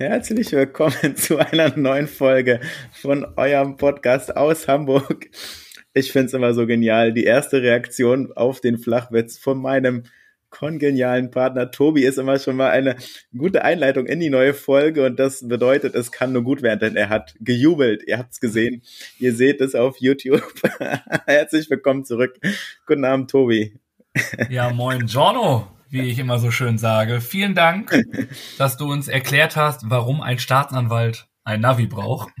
[0.00, 5.28] Herzlich willkommen zu einer neuen Folge von eurem Podcast aus Hamburg.
[5.92, 7.12] Ich finde es immer so genial.
[7.12, 10.04] Die erste Reaktion auf den Flachwitz von meinem
[10.48, 12.96] kongenialen Partner Tobi ist immer schon mal eine
[13.36, 16.96] gute Einleitung in die neue Folge und das bedeutet, es kann nur gut werden, denn
[16.96, 18.02] er hat gejubelt.
[18.06, 18.80] Ihr habt es gesehen.
[19.18, 20.50] Ihr seht es auf YouTube.
[21.26, 22.38] Herzlich willkommen zurück.
[22.86, 23.78] Guten Abend, Tobi.
[24.48, 27.20] Ja, moin, Giorno wie ich immer so schön sage.
[27.20, 27.92] Vielen Dank,
[28.58, 32.32] dass du uns erklärt hast, warum ein Staatsanwalt ein Navi braucht.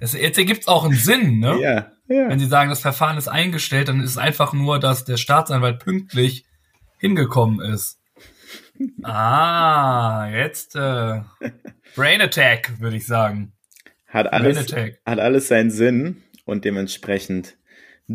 [0.00, 1.60] Es, jetzt ergibt es auch einen Sinn, ne?
[1.60, 2.28] Ja, ja.
[2.28, 5.78] Wenn sie sagen, das Verfahren ist eingestellt, dann ist es einfach nur, dass der Staatsanwalt
[5.78, 6.44] pünktlich
[6.98, 8.00] hingekommen ist.
[9.02, 11.20] Ah, jetzt äh,
[11.94, 13.52] Brain Attack, würde ich sagen.
[14.06, 17.56] Hat alles, hat alles seinen Sinn und dementsprechend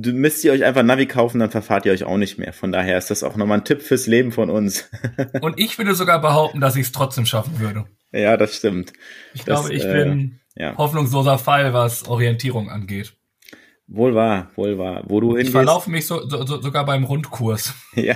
[0.05, 2.53] müsst ihr euch einfach Navi kaufen, dann verfahrt ihr euch auch nicht mehr.
[2.53, 4.89] Von daher ist das auch nochmal ein Tipp fürs Leben von uns.
[5.41, 7.85] Und ich würde sogar behaupten, dass ich es trotzdem schaffen würde.
[8.11, 8.93] Ja, das stimmt.
[9.33, 10.75] Ich das, glaube, ich äh, bin ja.
[10.77, 13.13] hoffnungsloser Fall, was Orientierung angeht.
[13.87, 15.03] Wohl wahr, wohl wahr.
[15.07, 15.47] Wo du hingehst.
[15.47, 17.73] Ich verlaufe mich so, so, sogar beim Rundkurs.
[17.95, 18.15] Ja.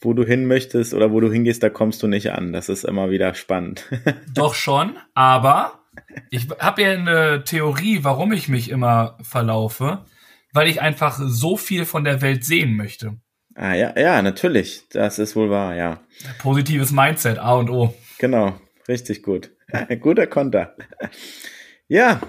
[0.00, 2.52] wo du hin möchtest oder wo du hingehst, da kommst du nicht an.
[2.52, 3.84] Das ist immer wieder spannend.
[4.34, 5.80] Doch schon, aber
[6.30, 10.04] ich habe ja eine Theorie, warum ich mich immer verlaufe
[10.54, 13.18] weil ich einfach so viel von der Welt sehen möchte.
[13.54, 14.82] Ah ja, ja, natürlich.
[14.90, 16.00] Das ist wohl wahr, ja.
[16.38, 17.94] Positives Mindset, A und O.
[18.18, 19.50] Genau, richtig gut.
[20.00, 20.76] Guter Konter.
[21.88, 22.20] ja,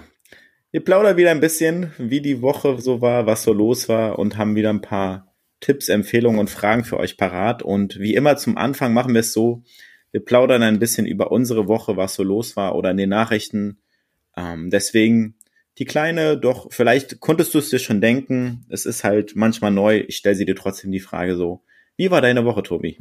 [0.71, 4.37] wir plaudern wieder ein bisschen, wie die Woche so war, was so los war und
[4.37, 7.63] haben wieder ein paar Tipps, Empfehlungen und Fragen für euch parat.
[7.63, 9.63] Und wie immer zum Anfang machen wir es so,
[10.11, 13.79] wir plaudern ein bisschen über unsere Woche, was so los war oder in den Nachrichten.
[14.35, 15.35] Ähm, deswegen
[15.77, 18.65] die kleine, doch vielleicht konntest du es dir schon denken.
[18.69, 20.05] Es ist halt manchmal neu.
[20.07, 21.63] Ich stelle sie dir trotzdem die Frage so.
[21.97, 22.97] Wie war deine Woche, Tobi?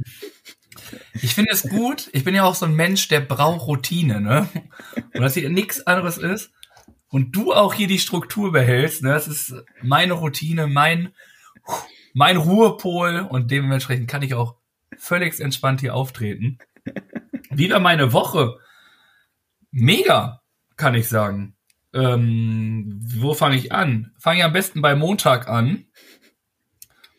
[1.23, 2.11] Ich finde es gut.
[2.13, 4.49] Ich bin ja auch so ein Mensch, der braucht Routine, ne?
[5.15, 6.53] Und dass hier nichts anderes ist.
[7.09, 9.11] Und du auch hier die Struktur behältst, ne?
[9.11, 11.15] Das ist meine Routine, mein,
[12.13, 14.57] mein Ruhepol und dementsprechend kann ich auch
[14.97, 16.59] völlig entspannt hier auftreten.
[17.51, 18.59] Wie war meine Woche?
[19.71, 20.43] Mega,
[20.77, 21.54] kann ich sagen.
[21.95, 24.13] Ähm, wo fange ich an?
[24.19, 25.87] Fange ich am besten bei Montag an.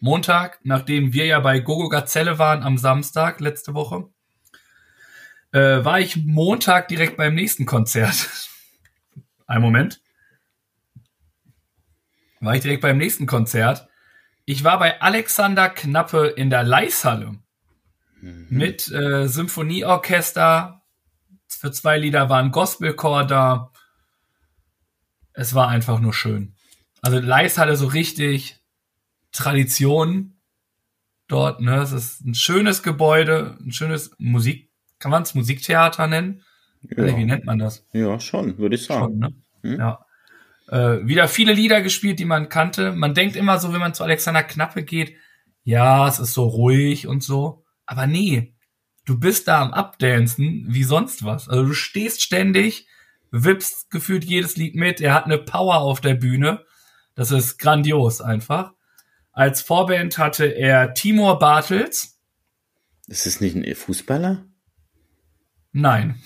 [0.01, 4.09] Montag, nachdem wir ja bei Gogo Gazelle waren am Samstag letzte Woche,
[5.53, 8.29] äh, war ich Montag direkt beim nächsten Konzert.
[9.47, 10.01] Ein Moment.
[12.41, 13.87] War ich direkt beim nächsten Konzert.
[14.43, 17.39] Ich war bei Alexander Knappe in der Leishalle
[18.21, 18.47] mhm.
[18.49, 20.83] mit äh, Symphonieorchester.
[21.47, 23.71] Für zwei Lieder war ein Gospelchor da
[25.35, 26.55] es war einfach nur schön.
[27.01, 28.59] Also Leis hatte so richtig
[29.31, 30.39] Tradition
[31.27, 31.77] dort, ne?
[31.77, 36.41] Es ist ein schönes Gebäude, ein schönes Musik, kann man es Musiktheater nennen?
[36.81, 37.17] Ja.
[37.17, 37.85] Wie nennt man das?
[37.93, 39.03] Ja, schon, würde ich sagen.
[39.03, 39.33] Schon, ne?
[39.61, 39.79] hm?
[39.79, 40.05] Ja.
[40.67, 42.91] Äh, wieder viele Lieder gespielt, die man kannte.
[42.93, 45.15] Man denkt immer so, wenn man zu Alexander Knappe geht,
[45.63, 47.63] ja, es ist so ruhig und so.
[47.85, 48.55] Aber nee,
[49.05, 51.49] du bist da am Abdancen wie sonst was.
[51.49, 52.87] Also du stehst ständig,
[53.43, 55.01] wippst gefühlt jedes Lied mit.
[55.01, 56.63] Er hat eine Power auf der Bühne.
[57.15, 58.73] Das ist grandios einfach.
[59.31, 62.19] Als Vorband hatte er Timur Bartels.
[63.07, 64.45] Ist das nicht ein Fußballer?
[65.71, 66.21] Nein.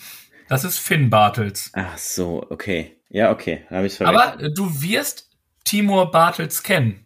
[0.47, 1.71] Das ist Finn Bartels.
[1.73, 2.97] Ach so, okay.
[3.09, 3.65] Ja, okay.
[3.69, 4.39] Habe ich verwechselt.
[4.39, 5.29] Aber du wirst
[5.63, 7.05] Timur Bartels kennen.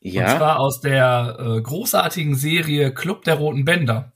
[0.00, 0.24] Ja.
[0.24, 4.12] Und zwar aus der äh, großartigen Serie Club der Roten Bänder.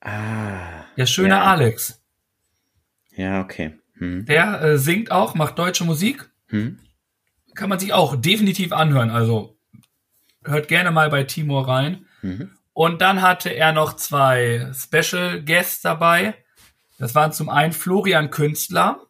[0.00, 0.84] Ah.
[0.96, 1.44] Der schöne ja.
[1.44, 2.01] Alex.
[3.14, 3.78] Ja, okay.
[3.98, 4.26] Hm.
[4.26, 6.30] Der äh, singt auch, macht deutsche Musik.
[6.48, 6.78] Hm.
[7.54, 9.10] Kann man sich auch definitiv anhören.
[9.10, 9.58] Also
[10.44, 12.06] hört gerne mal bei Timur rein.
[12.22, 12.50] Mhm.
[12.72, 16.34] Und dann hatte er noch zwei Special Guests dabei.
[16.98, 19.00] Das waren zum einen Florian Künstler.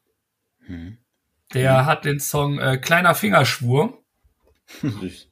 [0.66, 0.99] Mhm.
[1.54, 1.87] Der mhm.
[1.87, 4.02] hat den Song äh, Kleiner Fingerschwur.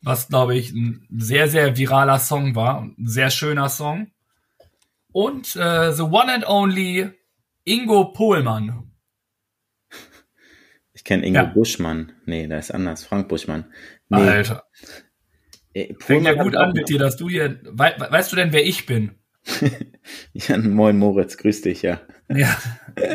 [0.02, 2.82] was, glaube ich, ein sehr, sehr viraler Song war.
[2.82, 4.10] Ein sehr schöner Song.
[5.12, 7.10] Und äh, The One and Only
[7.70, 8.90] Ingo Pohlmann.
[10.92, 11.44] Ich kenne Ingo ja.
[11.44, 12.12] Buschmann.
[12.26, 13.04] Nee, da ist anders.
[13.04, 13.72] Frank Buschmann.
[14.08, 14.28] Nee.
[14.28, 14.64] Alter.
[15.72, 17.60] Äh, Fängt ja gut an mit dir, dass du hier.
[17.62, 19.14] We weißt du denn, wer ich bin?
[20.32, 22.00] ja, moin Moritz, grüß dich, ja.
[22.28, 22.56] Ja,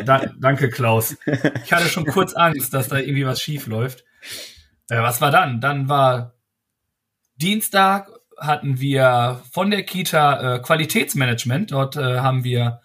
[0.04, 1.16] da, danke Klaus.
[1.64, 4.04] Ich hatte schon kurz Angst, dass da irgendwie was schief läuft.
[4.88, 5.60] Äh, was war dann?
[5.60, 6.34] Dann war
[7.36, 11.72] Dienstag hatten wir von der Kita äh, Qualitätsmanagement.
[11.72, 12.80] Dort äh, haben wir,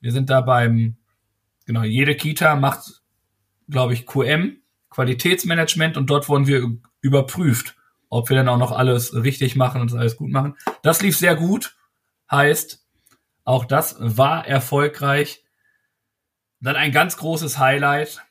[0.00, 0.96] wir sind da beim,
[1.66, 3.02] genau, jede Kita macht,
[3.68, 7.76] glaube ich, QM, Qualitätsmanagement und dort wurden wir überprüft,
[8.08, 10.56] ob wir dann auch noch alles richtig machen und alles gut machen.
[10.82, 11.76] Das lief sehr gut.
[12.30, 12.84] Heißt,
[13.44, 15.44] auch das war erfolgreich.
[16.60, 18.22] Dann ein ganz großes Highlight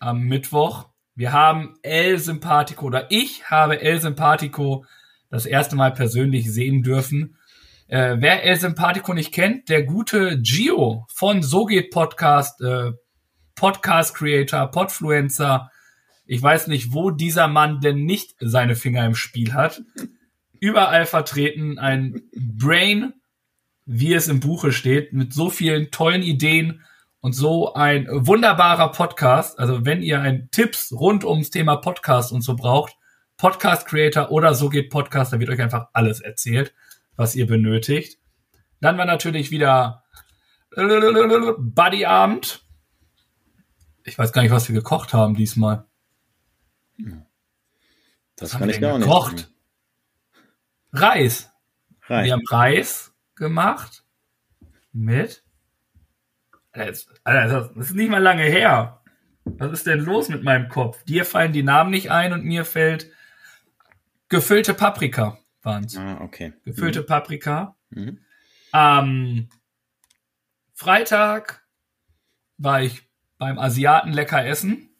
[0.00, 0.88] am Mittwoch.
[1.14, 4.84] Wir haben El Sympathico oder ich habe El Sympathico
[5.30, 7.37] das erste Mal persönlich sehen dürfen.
[7.88, 12.92] Äh, wer El Sympathico nicht kennt, der gute Gio von So geht Podcast, äh,
[13.54, 15.70] Podcast Creator, Podfluencer.
[16.26, 19.82] Ich weiß nicht, wo dieser Mann denn nicht seine Finger im Spiel hat.
[20.60, 23.14] Überall vertreten, ein Brain,
[23.86, 26.82] wie es im Buche steht, mit so vielen tollen Ideen
[27.20, 29.58] und so ein wunderbarer Podcast.
[29.58, 32.96] Also wenn ihr ein Tipps rund ums Thema Podcast und so braucht,
[33.38, 36.74] Podcast Creator oder so geht Podcast, da wird euch einfach alles erzählt,
[37.18, 38.18] was ihr benötigt.
[38.80, 40.04] Dann war natürlich wieder
[40.74, 42.64] Buddy Abend.
[44.04, 45.84] Ich weiß gar nicht, was wir gekocht haben diesmal.
[48.36, 49.06] Das kann ich gar nicht.
[49.06, 49.52] Gekocht.
[50.92, 51.50] Reis.
[52.06, 52.24] Reis.
[52.24, 54.04] Wir haben Reis gemacht
[54.92, 55.44] mit.
[56.72, 59.02] Alter, das ist nicht mal lange her.
[59.44, 61.02] Was ist denn los mit meinem Kopf?
[61.04, 63.10] Dir fallen die Namen nicht ein und mir fällt
[64.28, 65.96] gefüllte Paprika waren's.
[65.96, 66.52] Ah, okay.
[66.64, 67.76] Gefüllte Paprika.
[67.90, 68.18] Mhm.
[68.72, 69.48] Am
[70.74, 71.66] Freitag
[72.56, 73.02] war ich
[73.38, 74.90] beim Asiaten lecker essen.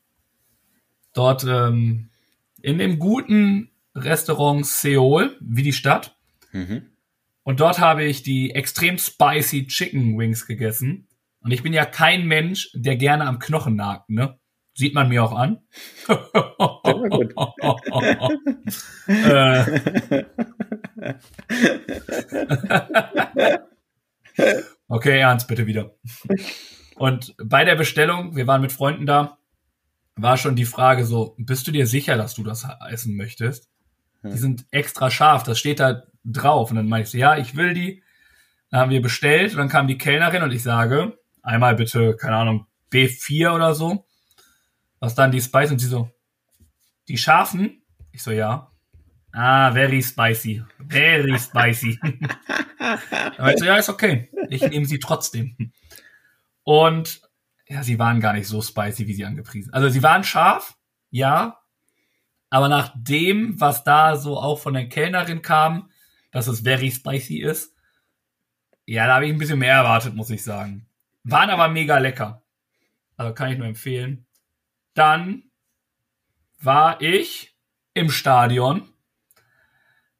[1.12, 2.10] Dort ähm,
[2.62, 6.16] in dem guten Restaurant Seoul, wie die Stadt.
[6.52, 6.90] Mhm.
[7.42, 11.08] Und dort habe ich die extrem spicy Chicken Wings gegessen.
[11.40, 14.38] Und ich bin ja kein Mensch, der gerne am Knochen nagt, ne?
[14.74, 15.60] Sieht man mir auch an.
[17.08, 17.34] gut.
[19.08, 20.24] Äh.
[24.88, 25.94] okay, ernst bitte wieder.
[26.96, 29.38] Und bei der Bestellung, wir waren mit Freunden da,
[30.16, 33.68] war schon die Frage so, bist du dir sicher, dass du das essen möchtest?
[34.24, 36.70] Die sind extra scharf, das steht da drauf.
[36.70, 38.02] Und dann meinte ich so, ja, ich will die.
[38.70, 42.36] Dann haben wir bestellt und dann kam die Kellnerin und ich sage, einmal bitte, keine
[42.36, 44.04] Ahnung, B4 oder so.
[45.00, 46.10] Was dann die Spice und sie so,
[47.08, 47.82] die scharfen?
[48.12, 48.70] Ich so, ja.
[49.32, 50.62] Ah, very spicy.
[50.88, 51.98] Very spicy.
[52.00, 54.30] Dann meinte sie, ja, ist okay.
[54.48, 55.72] Ich nehme sie trotzdem.
[56.64, 57.20] Und
[57.68, 59.72] ja, sie waren gar nicht so spicy, wie sie angepriesen.
[59.72, 60.76] Also sie waren scharf,
[61.10, 61.60] ja.
[62.50, 65.90] Aber nach dem, was da so auch von der Kellnerin kam,
[66.30, 67.74] dass es very spicy ist,
[68.86, 70.88] ja, da habe ich ein bisschen mehr erwartet, muss ich sagen.
[71.24, 72.42] Waren aber mega lecker.
[73.18, 74.26] Also kann ich nur empfehlen.
[74.94, 75.47] Dann
[76.60, 77.56] war ich
[77.94, 78.88] im Stadion.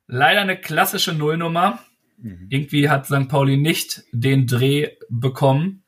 [0.07, 1.81] Leider eine klassische Nullnummer.
[2.17, 2.47] Mhm.
[2.51, 3.29] Irgendwie hat St.
[3.29, 5.85] Pauli nicht den Dreh bekommen,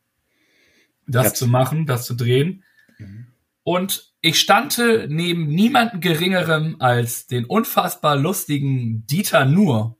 [1.06, 1.38] das Hab's.
[1.38, 2.64] zu machen, das zu drehen.
[2.98, 3.26] Mhm.
[3.62, 9.98] Und ich stande neben niemanden geringerem als den unfassbar lustigen Dieter Nuhr.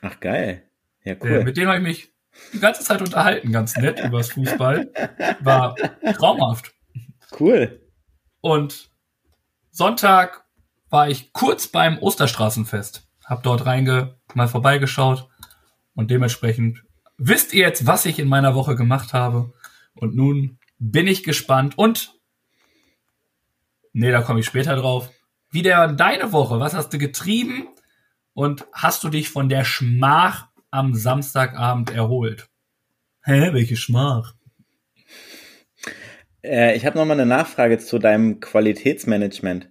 [0.00, 0.68] Ach, geil.
[1.04, 1.44] Ja, Äh, cool.
[1.44, 2.08] mit dem habe ich mich
[2.52, 4.90] die ganze Zeit unterhalten, ganz nett übers Fußball.
[5.40, 5.74] War
[6.14, 6.74] traumhaft.
[7.38, 7.80] Cool.
[8.40, 8.90] Und
[9.74, 10.44] Sonntag
[10.90, 13.08] war ich kurz beim Osterstraßenfest.
[13.24, 15.30] Hab dort reinge mal vorbeigeschaut
[15.94, 16.84] und dementsprechend
[17.16, 19.54] wisst ihr jetzt, was ich in meiner Woche gemacht habe.
[19.94, 22.12] Und nun bin ich gespannt und
[23.94, 25.10] nee, da komme ich später drauf.
[25.50, 26.60] Wie der deine Woche?
[26.60, 27.68] Was hast du getrieben?
[28.34, 32.48] Und hast du dich von der Schmach am Samstagabend erholt?
[33.22, 34.34] Hä, welche Schmach?
[36.42, 39.68] Äh, ich habe noch mal eine Nachfrage zu deinem Qualitätsmanagement.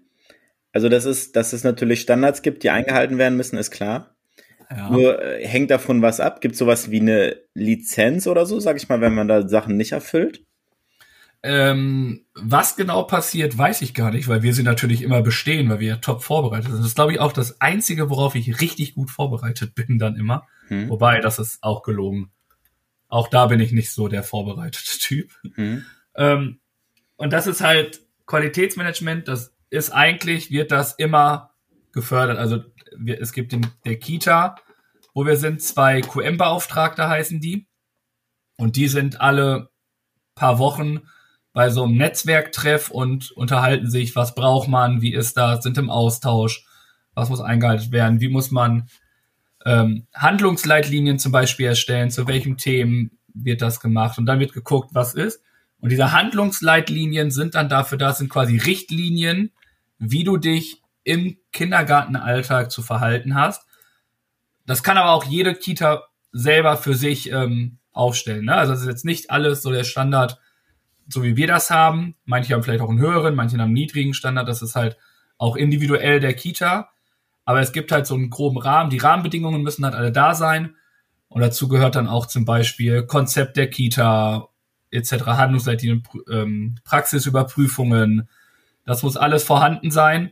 [0.74, 4.16] Also das ist, dass es natürlich Standards gibt, die eingehalten werden müssen, ist klar.
[4.70, 4.90] Ja.
[4.90, 6.40] Nur äh, hängt davon was ab?
[6.40, 9.92] Gibt sowas wie eine Lizenz oder so, sag ich mal, wenn man da Sachen nicht
[9.92, 10.46] erfüllt?
[11.44, 15.80] Ähm, was genau passiert, weiß ich gar nicht, weil wir sie natürlich immer bestehen, weil
[15.80, 16.80] wir ja top vorbereitet sind.
[16.80, 20.48] Das ist, glaube ich, auch das Einzige, worauf ich richtig gut vorbereitet bin dann immer.
[20.68, 20.90] Hm?
[20.90, 22.32] Wobei, das ist auch gelogen.
[23.10, 25.32] Auch da bin ich nicht so der vorbereitete Typ.
[25.56, 25.84] Hm?
[26.15, 26.60] Ähm,
[27.15, 31.51] und das ist halt Qualitätsmanagement, das ist eigentlich, wird das immer
[31.91, 32.38] gefördert.
[32.38, 32.63] Also
[32.98, 34.56] wir, es gibt in der Kita,
[35.13, 37.68] wo wir sind, zwei QM-Beauftragte heißen die.
[38.58, 39.70] Und die sind alle
[40.36, 41.01] paar Wochen
[41.53, 45.89] bei so einem Netzwerktreff und unterhalten sich, was braucht man, wie ist das, sind im
[45.89, 46.65] Austausch,
[47.13, 48.88] was muss eingehalten werden, wie muss man
[49.65, 54.91] ähm, Handlungsleitlinien zum Beispiel erstellen, zu welchen Themen wird das gemacht und dann wird geguckt,
[54.94, 55.44] was ist.
[55.81, 59.51] Und diese Handlungsleitlinien sind dann dafür da, sind quasi Richtlinien,
[59.97, 63.67] wie du dich im Kindergartenalltag zu verhalten hast.
[64.65, 68.45] Das kann aber auch jede Kita selber für sich ähm, aufstellen.
[68.45, 68.55] Ne?
[68.55, 70.39] Also es ist jetzt nicht alles so der Standard,
[71.07, 72.15] so wie wir das haben.
[72.25, 74.47] Manche haben vielleicht auch einen höheren, manche haben einen niedrigen Standard.
[74.47, 74.97] Das ist halt
[75.38, 76.89] auch individuell der Kita.
[77.43, 78.91] Aber es gibt halt so einen groben Rahmen.
[78.91, 80.75] Die Rahmenbedingungen müssen halt alle da sein.
[81.27, 84.50] Und dazu gehört dann auch zum Beispiel Konzept der Kita
[84.91, 88.29] etc., Handlungsleitlinien, ähm, Praxisüberprüfungen.
[88.86, 90.31] Das muss alles vorhanden sein.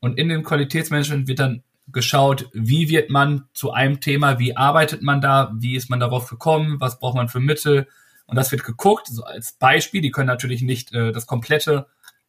[0.00, 5.02] Und in dem Qualitätsmanagement wird dann geschaut, wie wird man zu einem Thema, wie arbeitet
[5.02, 7.86] man da, wie ist man darauf gekommen, was braucht man für Mittel.
[8.26, 10.00] Und das wird geguckt, so als Beispiel.
[10.00, 11.86] Die können natürlich nicht äh, das komplette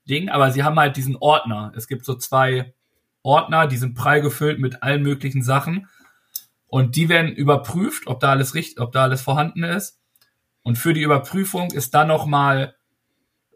[0.08, 1.72] Ding, aber sie haben halt diesen Ordner.
[1.76, 2.74] Es gibt so zwei
[3.24, 5.88] Ordner, die sind prall gefüllt mit allen möglichen Sachen.
[6.68, 9.97] Und die werden überprüft, ob da alles richtig, ob da alles vorhanden ist.
[10.68, 12.76] Und für die Überprüfung ist dann nochmal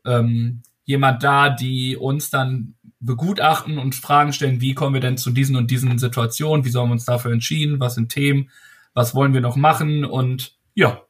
[0.06, 5.32] ähm, jemand da, die uns dann begutachten und Fragen stellen, wie kommen wir denn zu
[5.32, 8.50] diesen und diesen Situationen, wie sollen wir uns dafür entschieden, was sind Themen,
[8.94, 11.02] was wollen wir noch machen und ja.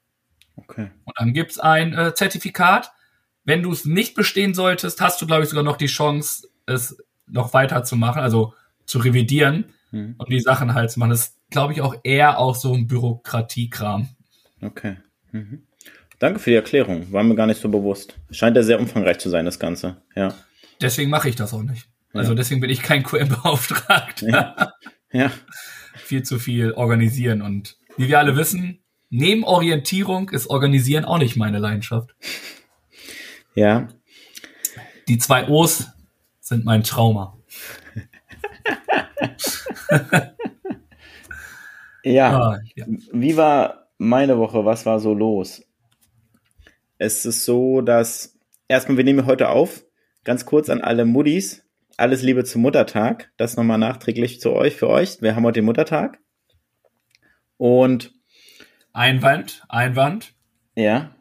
[0.56, 0.90] Okay.
[1.04, 2.92] Und dann gibt's ein äh, Zertifikat.
[3.44, 6.98] Wenn du es nicht bestehen solltest, hast du, glaube ich, sogar noch die Chance, es
[7.28, 8.56] noch weiter zu machen, also
[8.88, 10.16] zu revidieren mhm.
[10.18, 11.12] und die Sachen halt zu machen.
[11.12, 14.10] Das ist, glaube ich, auch eher auch so ein Bürokratiekram.
[14.64, 14.98] Okay.
[15.32, 15.68] Mhm.
[16.22, 17.12] Danke für die Erklärung.
[17.12, 18.14] War mir gar nicht so bewusst.
[18.30, 19.98] Scheint ja sehr umfangreich zu sein, das Ganze.
[20.16, 20.36] Ja.
[20.80, 21.90] Deswegen mache ich das auch nicht.
[22.14, 22.36] Also ja.
[22.36, 24.30] deswegen bin ich kein QM-Beauftragter.
[24.30, 24.72] Ja.
[25.12, 25.32] ja.
[25.96, 27.42] viel zu viel organisieren.
[27.42, 32.14] Und wie wir alle wissen, neben Orientierung ist Organisieren auch nicht meine Leidenschaft.
[33.56, 33.88] Ja.
[35.08, 35.88] Die zwei O's
[36.40, 37.36] sind mein Trauma.
[42.04, 42.40] ja.
[42.40, 42.86] Ah, ja.
[43.12, 44.64] Wie war meine Woche?
[44.64, 45.64] Was war so los?
[47.04, 49.84] Es ist so, dass erstmal, wir nehmen heute auf,
[50.24, 51.64] ganz kurz an alle Muddis.
[51.98, 53.32] Alles Liebe zum Muttertag.
[53.38, 55.20] Das nochmal nachträglich zu euch, für euch.
[55.20, 56.20] Wir haben heute den Muttertag.
[57.58, 58.14] Und
[58.94, 60.36] Einwand, Einwand.
[60.76, 61.16] Ja.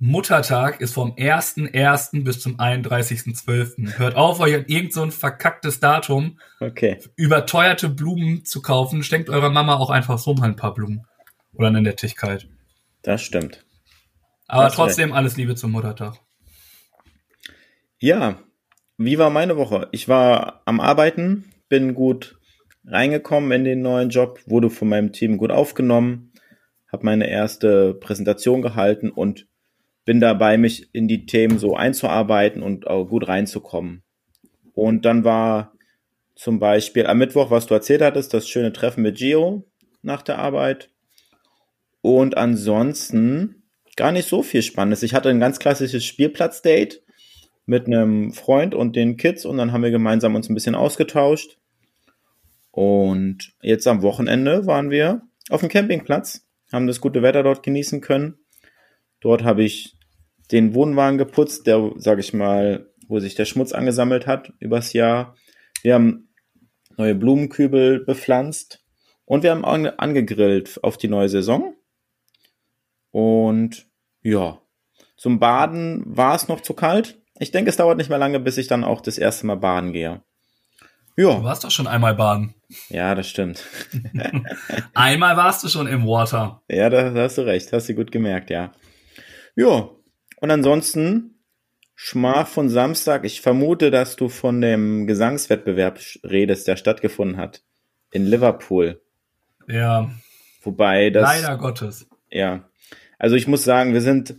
[0.00, 2.22] Muttertag ist vom 1.1.
[2.22, 3.96] bis zum 31.12.
[3.96, 6.98] Hört auf, euch an irgend so ein verkacktes Datum okay.
[7.16, 9.02] überteuerte Blumen zu kaufen.
[9.02, 11.06] Schenkt eurer Mama auch einfach so mal ein paar Blumen.
[11.54, 12.48] Oder eine Nettigkeit.
[13.00, 13.64] Das stimmt.
[14.48, 16.14] Aber das trotzdem alles Liebe zum Muttertag.
[18.00, 18.38] Ja,
[18.96, 19.88] wie war meine Woche?
[19.92, 22.38] Ich war am Arbeiten, bin gut
[22.84, 26.32] reingekommen in den neuen Job, wurde von meinem Team gut aufgenommen,
[26.90, 29.46] habe meine erste Präsentation gehalten und
[30.04, 34.02] bin dabei, mich in die Themen so einzuarbeiten und auch gut reinzukommen.
[34.72, 35.74] Und dann war
[36.34, 39.68] zum Beispiel am Mittwoch, was du erzählt hattest, das schöne Treffen mit Gio
[40.00, 40.88] nach der Arbeit.
[42.00, 43.57] Und ansonsten
[43.98, 45.02] gar nicht so viel Spannendes.
[45.02, 47.02] Ich hatte ein ganz klassisches Spielplatz-Date
[47.66, 51.58] mit einem Freund und den Kids und dann haben wir gemeinsam uns ein bisschen ausgetauscht.
[52.70, 58.00] Und jetzt am Wochenende waren wir auf dem Campingplatz, haben das gute Wetter dort genießen
[58.00, 58.38] können.
[59.20, 59.96] Dort habe ich
[60.52, 65.34] den Wohnwagen geputzt, der, sag ich mal, wo sich der Schmutz angesammelt hat übers Jahr.
[65.82, 66.28] Wir haben
[66.96, 68.84] neue Blumenkübel bepflanzt
[69.24, 71.74] und wir haben angegrillt auf die neue Saison.
[73.10, 73.87] Und
[74.30, 74.60] ja,
[75.16, 77.18] zum Baden war es noch zu kalt.
[77.38, 79.92] Ich denke, es dauert nicht mehr lange, bis ich dann auch das erste Mal baden
[79.92, 80.22] gehe.
[81.16, 81.34] Ja.
[81.34, 82.54] Du warst doch schon einmal baden.
[82.88, 83.64] Ja, das stimmt.
[84.94, 86.62] einmal warst du schon im Water.
[86.68, 87.72] Ja, da, da hast du recht.
[87.72, 88.72] Hast du gut gemerkt, ja.
[89.56, 89.88] Ja.
[90.40, 91.38] Und ansonsten
[91.96, 93.24] Schmach von Samstag.
[93.24, 97.62] Ich vermute, dass du von dem Gesangswettbewerb redest, der stattgefunden hat.
[98.12, 99.02] In Liverpool.
[99.66, 100.08] Ja.
[100.62, 101.24] Wobei das.
[101.24, 102.08] Leider Gottes.
[102.30, 102.67] Ja.
[103.18, 104.36] Also ich muss sagen, wir sind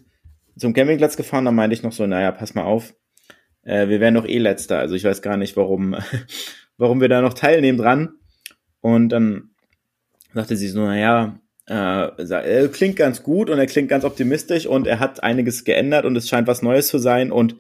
[0.58, 2.94] zum Campingplatz gefahren, da meinte ich noch so, naja, pass mal auf,
[3.64, 4.80] äh, wir wären doch eh letzter.
[4.80, 5.96] Also ich weiß gar nicht, warum,
[6.78, 8.14] warum wir da noch teilnehmen dran.
[8.82, 9.52] Und dann
[10.34, 14.88] sagte sie so, naja, äh, er klingt ganz gut und er klingt ganz optimistisch und
[14.88, 17.56] er hat einiges geändert und es scheint was Neues zu sein und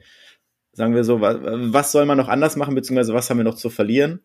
[0.71, 3.55] sagen wir so, was, was soll man noch anders machen, beziehungsweise was haben wir noch
[3.55, 4.21] zu verlieren?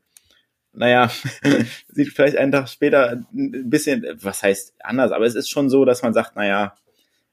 [0.74, 1.10] Naja,
[1.88, 5.84] sieht vielleicht einen Tag später ein bisschen, was heißt anders, aber es ist schon so,
[5.84, 6.74] dass man sagt, naja,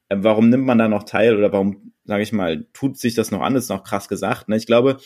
[0.09, 3.31] äh, warum nimmt man da noch teil oder warum, sage ich mal, tut sich das
[3.31, 4.49] noch an, das ist noch krass gesagt.
[4.49, 4.57] Ne?
[4.57, 4.97] Ich glaube,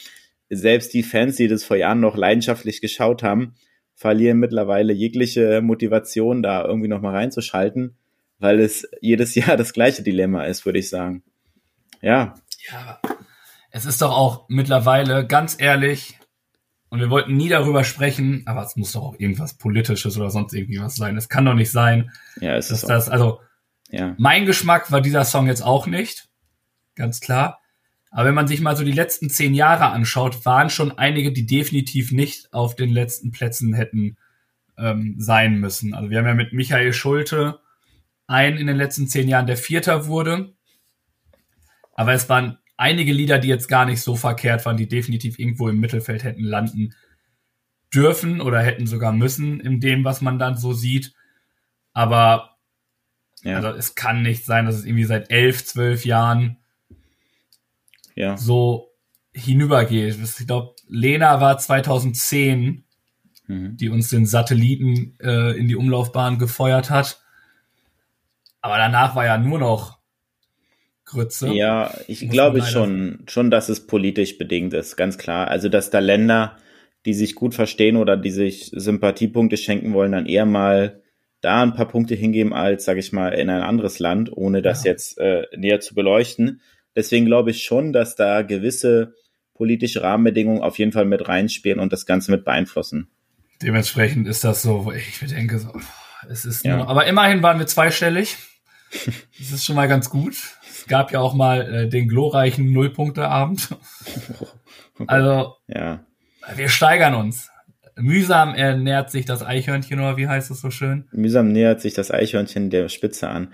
[0.49, 3.55] selbst die Fans, die das vor Jahren noch leidenschaftlich geschaut haben,
[3.93, 7.95] verlieren mittlerweile jegliche Motivation, da irgendwie noch mal reinzuschalten,
[8.39, 11.23] weil es jedes Jahr das gleiche Dilemma ist, würde ich sagen.
[12.01, 12.35] Ja.
[12.69, 12.99] Ja,
[13.71, 16.19] es ist doch auch mittlerweile, ganz ehrlich,
[16.95, 20.53] und wir wollten nie darüber sprechen, aber es muss doch auch irgendwas Politisches oder sonst
[20.53, 21.17] irgendwie was sein.
[21.17, 23.39] Es kann doch nicht sein, ja, es dass das, also
[23.89, 24.15] ja.
[24.17, 26.27] Mein Geschmack war dieser Song jetzt auch nicht.
[26.95, 27.61] ganz klar.
[28.09, 31.45] Aber wenn man sich mal so die letzten zehn Jahre anschaut, waren schon einige, die
[31.45, 34.17] definitiv nicht auf den letzten Plätzen hätten
[34.77, 35.93] ähm, sein müssen.
[35.93, 37.59] Also wir haben ja mit Michael Schulte
[38.27, 40.53] einen in den letzten zehn Jahren, der Vierter wurde.
[41.93, 45.69] Aber es waren einige Lieder, die jetzt gar nicht so verkehrt waren, die definitiv irgendwo
[45.69, 46.93] im Mittelfeld hätten landen
[47.93, 51.13] dürfen oder hätten sogar müssen in dem, was man dann so sieht.
[51.93, 52.57] Aber
[53.43, 53.55] ja.
[53.57, 56.57] also es kann nicht sein, dass es irgendwie seit elf, zwölf Jahren
[58.15, 58.35] ja.
[58.37, 58.91] so
[59.33, 60.17] hinübergeht.
[60.19, 62.83] Ich glaube, Lena war 2010,
[63.47, 63.77] mhm.
[63.77, 67.21] die uns den Satelliten äh, in die Umlaufbahn gefeuert hat.
[68.61, 69.99] Aber danach war ja nur noch
[71.05, 71.49] Grütze.
[71.49, 75.47] Ja, ich glaube schon, schon, dass es politisch bedingt ist, ganz klar.
[75.47, 76.57] Also, dass da Länder,
[77.05, 81.01] die sich gut verstehen oder die sich Sympathiepunkte schenken wollen, dann eher mal
[81.41, 84.83] da ein paar Punkte hingeben, als, sage ich mal, in ein anderes Land, ohne das
[84.83, 84.91] ja.
[84.91, 86.61] jetzt äh, näher zu beleuchten.
[86.95, 89.13] Deswegen glaube ich schon, dass da gewisse
[89.53, 93.09] politische Rahmenbedingungen auf jeden Fall mit reinspielen und das Ganze mit beeinflussen.
[93.61, 95.71] Dementsprechend ist das so, ich denke so,
[96.29, 96.77] es ist ja.
[96.77, 98.37] nur, aber immerhin waren wir zweistellig.
[99.37, 100.54] Das ist schon mal ganz gut.
[100.85, 103.69] Es gab ja auch mal äh, den glorreichen Nullpunkteabend.
[105.07, 106.05] Also, ja.
[106.55, 107.49] wir steigern uns.
[107.97, 111.09] Mühsam ernährt sich das Eichhörnchen, oder wie heißt es so schön?
[111.11, 113.53] Mühsam nähert sich das Eichhörnchen der Spitze an.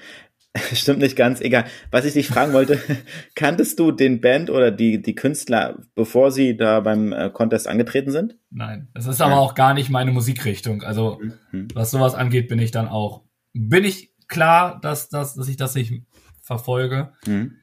[0.73, 1.65] Stimmt nicht ganz, egal.
[1.89, 2.79] Was ich dich fragen wollte,
[3.35, 8.11] kanntest du den Band oder die, die Künstler, bevor sie da beim äh, Contest angetreten
[8.11, 8.37] sind?
[8.51, 10.83] Nein, das ist aber auch gar nicht meine Musikrichtung.
[10.83, 11.19] Also,
[11.51, 11.69] mhm.
[11.73, 13.23] was sowas angeht, bin ich dann auch,
[13.53, 16.03] bin ich klar, dass, dass, dass ich das nicht
[16.57, 17.13] verfolge.
[17.25, 17.57] Mhm.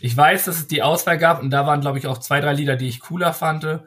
[0.00, 2.52] Ich weiß, dass es die Auswahl gab und da waren, glaube ich, auch zwei, drei
[2.52, 3.80] Lieder, die ich cooler fand.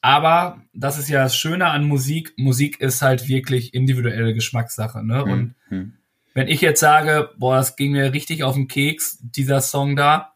[0.00, 2.32] Aber das ist ja das Schöne an Musik.
[2.36, 5.04] Musik ist halt wirklich individuelle Geschmackssache.
[5.04, 5.24] Ne?
[5.24, 5.32] Mhm.
[5.32, 5.92] Und mhm
[6.34, 10.34] wenn ich jetzt sage, boah, das ging mir richtig auf den Keks, dieser Song da,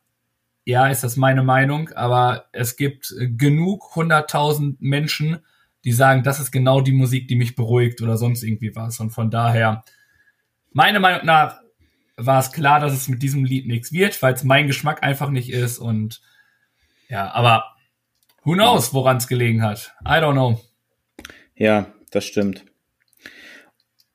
[0.64, 5.38] ja, ist das meine Meinung, aber es gibt genug hunderttausend Menschen,
[5.84, 8.98] die sagen, das ist genau die Musik, die mich beruhigt oder sonst irgendwie was.
[8.98, 9.84] Und von daher,
[10.72, 11.60] meiner Meinung nach,
[12.16, 15.30] war es klar, dass es mit diesem Lied nichts wird, weil es mein Geschmack einfach
[15.30, 15.78] nicht ist.
[15.78, 16.22] Und
[17.08, 17.64] ja, aber
[18.42, 19.94] who knows, woran es gelegen hat?
[20.04, 20.60] I don't know.
[21.54, 22.64] Ja, das stimmt.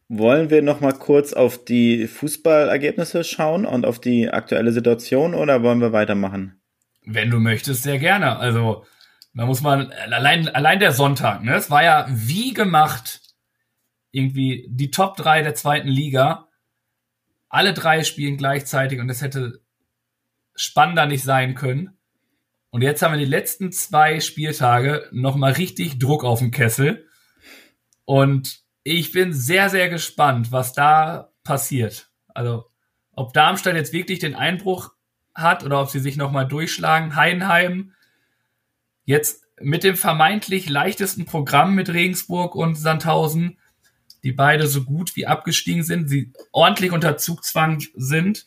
[0.07, 5.63] Wollen wir noch mal kurz auf die Fußballergebnisse schauen und auf die aktuelle Situation oder
[5.63, 6.61] wollen wir weitermachen?
[7.05, 8.37] Wenn du möchtest, sehr gerne.
[8.37, 8.85] Also,
[9.33, 11.55] da muss man, allein, allein der Sonntag, ne?
[11.55, 13.21] Es war ja wie gemacht,
[14.11, 16.49] irgendwie die Top 3 der zweiten Liga.
[17.51, 19.61] Alle drei spielen gleichzeitig und es hätte
[20.55, 21.97] spannender nicht sein können.
[22.69, 27.05] Und jetzt haben wir die letzten zwei Spieltage noch mal richtig Druck auf dem Kessel.
[28.05, 32.09] Und ich bin sehr, sehr gespannt, was da passiert.
[32.29, 32.71] Also,
[33.11, 34.93] ob Darmstadt jetzt wirklich den Einbruch
[35.35, 37.17] hat oder ob sie sich nochmal durchschlagen.
[37.17, 37.91] Heidenheim
[39.03, 43.57] jetzt mit dem vermeintlich leichtesten Programm mit Regensburg und Sandhausen,
[44.23, 48.45] die beide so gut wie abgestiegen sind, sie ordentlich unter Zugzwang sind.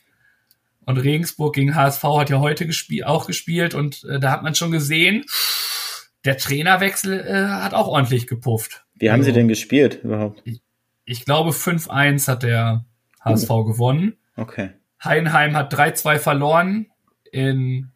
[0.87, 4.55] Und Regensburg gegen HSV hat ja heute gespielt, auch gespielt und äh, da hat man
[4.55, 5.25] schon gesehen,
[6.25, 8.85] der Trainerwechsel äh, hat auch ordentlich gepufft.
[8.95, 10.43] Wie haben also, sie denn gespielt überhaupt?
[10.45, 10.61] Ich,
[11.05, 12.85] ich glaube 5-1 hat der
[13.21, 13.65] HSV uh.
[13.65, 14.15] gewonnen.
[14.37, 14.71] Okay.
[15.03, 16.87] Heidenheim hat 3-2 verloren
[17.31, 17.91] in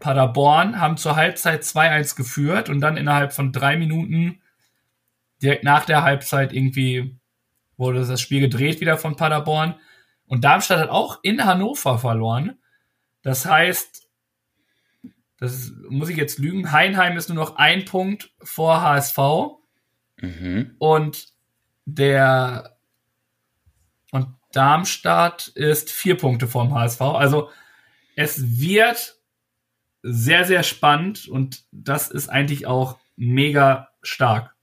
[0.00, 4.41] Paderborn, haben zur Halbzeit 2-1 geführt und dann innerhalb von drei Minuten,
[5.42, 7.18] direkt nach der Halbzeit irgendwie,
[7.76, 9.74] wurde das Spiel gedreht wieder von Paderborn.
[10.26, 12.58] Und Darmstadt hat auch in Hannover verloren.
[13.22, 14.08] Das heißt,
[15.38, 19.18] das ist, muss ich jetzt lügen, Heinheim ist nur noch ein Punkt vor HSV.
[20.20, 20.76] Mhm.
[20.78, 21.28] Und
[21.84, 22.76] der
[24.12, 27.00] und Darmstadt ist vier Punkte vorm HSV.
[27.00, 27.50] Also
[28.14, 29.16] es wird
[30.02, 34.54] sehr, sehr spannend und das ist eigentlich auch mega stark.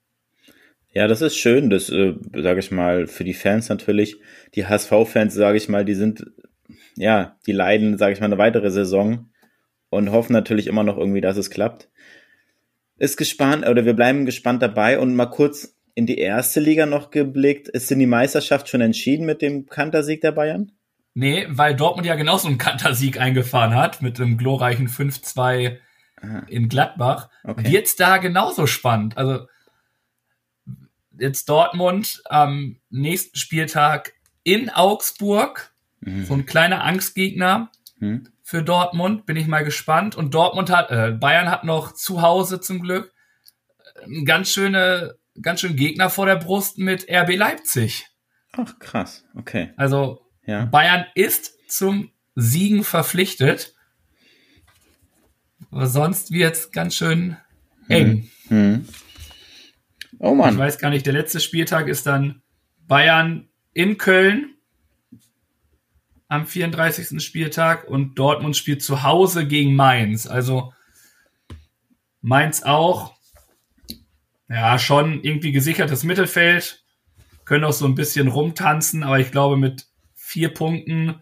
[0.91, 4.17] Ja, das ist schön, das äh, sage ich mal für die Fans natürlich.
[4.55, 6.25] Die HSV-Fans, sage ich mal, die sind
[6.95, 9.29] ja, die leiden, sage ich mal, eine weitere Saison
[9.89, 11.89] und hoffen natürlich immer noch irgendwie, dass es klappt
[12.99, 17.11] ist gespannt, oder wir bleiben gespannt dabei und mal kurz in die erste Liga noch
[17.11, 17.67] geblickt.
[17.69, 20.71] Ist denn die Meisterschaft schon entschieden mit dem Kantersieg der Bayern?
[21.13, 25.77] Nee, weil Dortmund ja genauso einen Kantersieg eingefahren hat mit einem glorreichen 5-2
[26.47, 27.29] in Gladbach.
[27.43, 27.71] Okay.
[27.71, 29.17] Wird's da genauso spannend?
[29.17, 29.47] Also
[31.19, 36.25] jetzt Dortmund am nächsten Spieltag in Augsburg, mhm.
[36.25, 37.71] so ein kleiner Angstgegner.
[37.99, 39.27] Mhm für Dortmund.
[39.27, 40.15] Bin ich mal gespannt.
[40.15, 43.13] Und Dortmund hat, äh, Bayern hat noch zu Hause zum Glück
[44.03, 48.07] einen ganz schöne, ganz schön Gegner vor der Brust mit RB Leipzig.
[48.53, 49.23] Ach, krass.
[49.35, 49.71] Okay.
[49.77, 50.65] Also, ja.
[50.65, 53.75] Bayern ist zum Siegen verpflichtet.
[55.69, 57.37] Aber sonst wird's ganz schön
[57.87, 58.31] eng.
[58.47, 58.87] Hm.
[60.17, 60.57] Oh Ich Mann.
[60.57, 62.41] weiß gar nicht, der letzte Spieltag ist dann
[62.87, 64.55] Bayern in Köln
[66.27, 67.21] am 34.
[67.23, 70.27] Spieltag und Dortmund spielt zu Hause gegen Mainz.
[70.27, 70.73] Also
[72.21, 73.15] Mainz auch.
[74.47, 76.83] Ja, schon irgendwie gesichertes Mittelfeld.
[77.45, 81.15] Können auch so ein bisschen rumtanzen, aber ich glaube, mit vier Punkten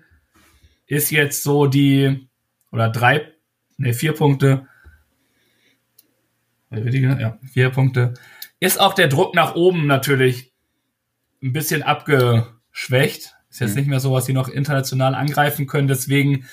[0.85, 2.29] ist jetzt so die,
[2.71, 3.33] oder drei,
[3.77, 4.67] ne, vier Punkte.
[6.69, 8.13] Ja, vier Punkte.
[8.59, 10.51] Ist auch der Druck nach oben natürlich
[11.43, 13.35] ein bisschen abgeschwächt.
[13.49, 13.75] Ist jetzt Mhm.
[13.77, 15.87] nicht mehr so, was sie noch international angreifen können.
[15.87, 16.45] Deswegen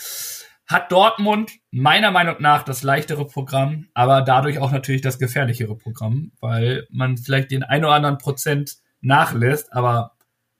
[0.66, 6.32] hat Dortmund meiner Meinung nach das leichtere Programm, aber dadurch auch natürlich das gefährlichere Programm,
[6.40, 10.12] weil man vielleicht den ein oder anderen Prozent nachlässt, aber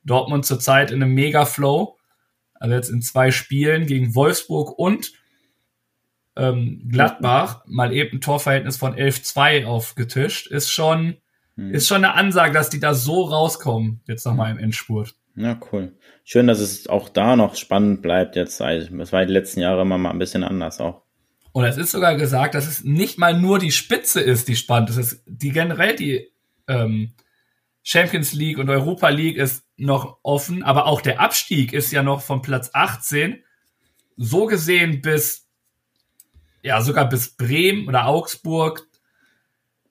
[0.04, 1.96] Dortmund zurzeit in einem Mega-Flow,
[2.54, 5.12] also jetzt in zwei Spielen gegen Wolfsburg und
[6.36, 11.16] ähm, Gladbach mal eben ein Torverhältnis von 11-2 aufgetischt, ist schon,
[11.56, 11.72] Hm.
[11.72, 15.14] ist schon eine Ansage, dass die da so rauskommen, jetzt nochmal im Endspurt.
[15.36, 15.96] Ja, cool.
[16.24, 18.60] Schön, dass es auch da noch spannend bleibt jetzt.
[18.60, 21.02] Also, Es war die letzten Jahre immer mal ein bisschen anders auch.
[21.52, 24.90] Und es ist sogar gesagt, dass es nicht mal nur die Spitze ist, die spannend
[24.90, 24.96] ist.
[24.96, 26.28] Ist die generell die
[26.66, 27.12] ähm,
[27.82, 32.22] Champions League und Europa League ist noch offen, aber auch der Abstieg ist ja noch
[32.22, 33.42] von Platz 18
[34.16, 35.48] so gesehen bis
[36.62, 38.88] ja sogar bis Bremen oder Augsburg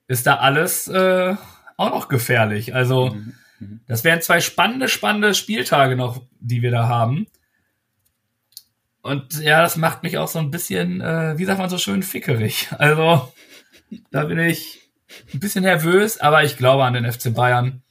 [0.08, 1.36] ist da alles äh,
[1.76, 2.74] auch noch gefährlich.
[2.74, 3.16] Also
[3.86, 7.26] das wären zwei spannende, spannende Spieltage noch, die wir da haben.
[9.02, 12.02] Und ja, das macht mich auch so ein bisschen, äh, wie sagt man so schön,
[12.02, 12.68] fickerig.
[12.78, 13.32] Also,
[14.10, 14.88] da bin ich
[15.32, 17.82] ein bisschen nervös, aber ich glaube an den FC Bayern.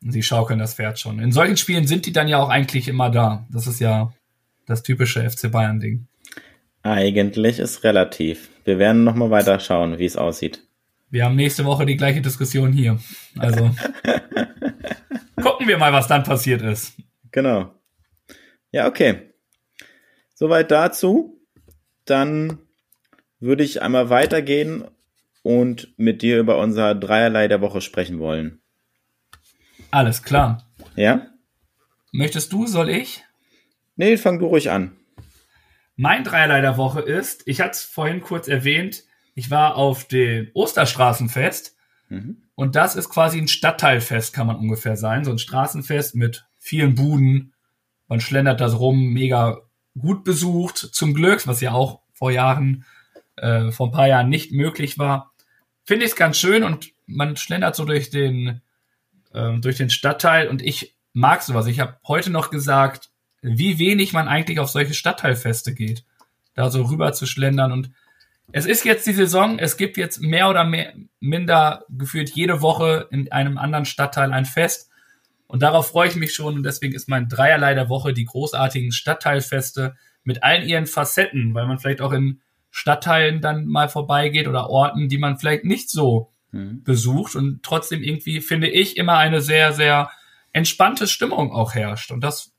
[0.00, 1.20] Sie schaukeln das Pferd schon.
[1.20, 3.46] In solchen Spielen sind die dann ja auch eigentlich immer da.
[3.50, 4.12] Das ist ja
[4.66, 6.08] das typische FC Bayern-Ding.
[6.82, 8.50] Eigentlich ist relativ.
[8.64, 10.64] Wir werden noch mal weiter schauen, wie es aussieht.
[11.12, 12.98] Wir haben nächste Woche die gleiche Diskussion hier.
[13.38, 13.70] Also,
[15.42, 16.94] gucken wir mal, was dann passiert ist.
[17.30, 17.78] Genau.
[18.70, 19.34] Ja, okay.
[20.32, 21.38] Soweit dazu.
[22.06, 22.60] Dann
[23.40, 24.84] würde ich einmal weitergehen
[25.42, 28.62] und mit dir über unser Dreierlei der Woche sprechen wollen.
[29.90, 30.66] Alles klar.
[30.96, 31.26] Ja?
[32.10, 33.22] Möchtest du, soll ich?
[33.96, 34.96] Nee, fang du ruhig an.
[35.94, 40.50] Mein Dreierlei der Woche ist, ich hatte es vorhin kurz erwähnt, ich war auf dem
[40.54, 41.76] Osterstraßenfest
[42.08, 42.42] Mhm.
[42.54, 45.24] und das ist quasi ein Stadtteilfest, kann man ungefähr sein.
[45.24, 47.54] So ein Straßenfest mit vielen Buden.
[48.06, 49.62] Man schlendert da so rum, mega
[49.98, 52.84] gut besucht, zum Glück, was ja auch vor Jahren,
[53.36, 55.32] äh, vor ein paar Jahren nicht möglich war.
[55.84, 58.60] Finde ich es ganz schön und man schlendert so durch den,
[59.32, 61.66] ähm, durch den Stadtteil und ich mag sowas.
[61.66, 63.08] Ich habe heute noch gesagt,
[63.40, 66.04] wie wenig man eigentlich auf solche Stadtteilfeste geht,
[66.54, 67.72] da so rüber zu schlendern.
[67.72, 67.90] Und
[68.52, 73.08] es ist jetzt die Saison, es gibt jetzt mehr oder mehr, minder gefühlt jede Woche
[73.10, 74.90] in einem anderen Stadtteil ein Fest.
[75.46, 76.54] Und darauf freue ich mich schon.
[76.54, 81.66] Und deswegen ist mein Dreierlei der Woche die großartigen Stadtteilfeste mit allen ihren Facetten, weil
[81.66, 86.32] man vielleicht auch in Stadtteilen dann mal vorbeigeht oder Orten, die man vielleicht nicht so
[86.52, 86.82] Mhm.
[86.84, 90.10] besucht und trotzdem irgendwie, finde ich, immer eine sehr, sehr
[90.52, 92.12] entspannte Stimmung auch herrscht.
[92.12, 92.52] Und das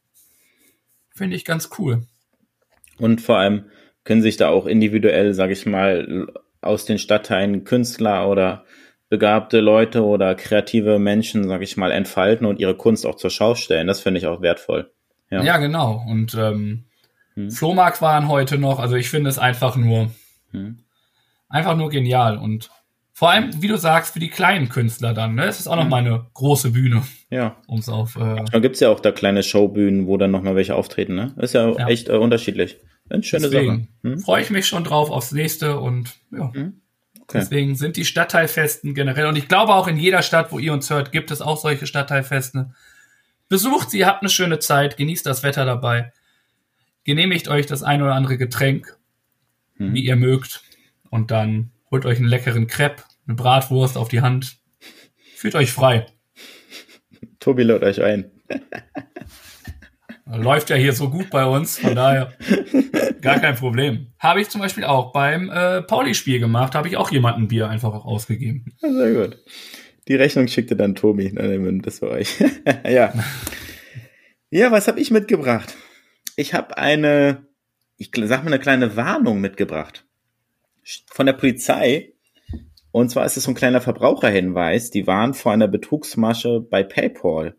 [1.11, 2.07] finde ich ganz cool.
[2.97, 3.65] Und vor allem
[4.03, 6.27] können sich da auch individuell, sage ich mal,
[6.61, 8.65] aus den Stadtteilen Künstler oder
[9.09, 13.53] begabte Leute oder kreative Menschen, sage ich mal, entfalten und ihre Kunst auch zur Schau
[13.55, 13.87] stellen.
[13.87, 14.91] Das finde ich auch wertvoll.
[15.29, 15.43] Ja.
[15.43, 16.03] Ja, genau.
[16.07, 16.85] Und ähm,
[17.35, 17.49] Hm.
[17.49, 20.11] Flohmarkt waren heute noch, also ich finde es einfach nur,
[20.51, 20.77] Hm.
[21.49, 22.37] einfach nur genial.
[22.37, 22.69] Und
[23.11, 25.45] vor allem, wie du sagst, für die kleinen Künstler dann, ne?
[25.45, 25.89] Es ist auch noch Hm.
[25.89, 27.57] mal eine große Bühne, Ja.
[27.67, 28.15] um es auf.
[28.17, 31.33] Äh, Da gibt's ja auch da kleine Showbühnen, wo dann nochmal welche auftreten, ne?
[31.37, 31.87] Ist ja, Ja.
[31.87, 32.77] echt äh, unterschiedlich.
[33.09, 34.13] Eine schöne deswegen Sache.
[34.13, 34.19] Hm?
[34.19, 36.51] freue ich mich schon drauf aufs nächste und ja.
[36.53, 36.81] Hm.
[37.21, 37.39] Okay.
[37.39, 40.89] Deswegen sind die Stadtteilfesten generell, und ich glaube auch in jeder Stadt, wo ihr uns
[40.89, 42.73] hört, gibt es auch solche Stadtteilfeste.
[43.47, 46.11] Besucht sie, habt eine schöne Zeit, genießt das Wetter dabei,
[47.05, 48.97] genehmigt euch das ein oder andere Getränk,
[49.77, 49.93] Hm.
[49.93, 50.63] wie ihr mögt,
[51.09, 54.57] und dann holt euch einen leckeren Crepe, eine Bratwurst auf die Hand.
[55.35, 56.05] Fühlt euch frei.
[57.39, 58.31] Tobi lädt euch ein.
[60.25, 62.33] Läuft ja hier so gut bei uns, von daher
[63.21, 64.07] gar kein Problem.
[64.19, 67.93] Habe ich zum Beispiel auch beim äh, Pauli-Spiel gemacht, habe ich auch jemanden Bier einfach
[67.93, 68.73] auch ausgegeben.
[68.81, 69.37] Ja, sehr gut.
[70.07, 71.31] Die Rechnung schickte dann Tobi.
[71.33, 72.39] Dann wir das für euch.
[72.89, 73.13] ja.
[74.49, 75.75] Ja, was habe ich mitgebracht?
[76.35, 77.47] Ich habe eine,
[77.97, 80.05] ich sag mal, eine kleine Warnung mitgebracht.
[81.09, 82.13] Von der Polizei.
[82.91, 84.89] Und zwar ist es so ein kleiner Verbraucherhinweis.
[84.89, 87.55] Die warnen vor einer Betrugsmasche bei PayPal.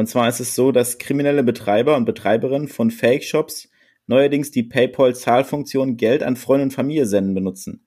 [0.00, 3.68] Und zwar ist es so, dass kriminelle Betreiber und Betreiberinnen von Fake-Shops
[4.06, 7.84] neuerdings die PayPal-Zahlfunktion Geld an Freunde und Familie senden benutzen.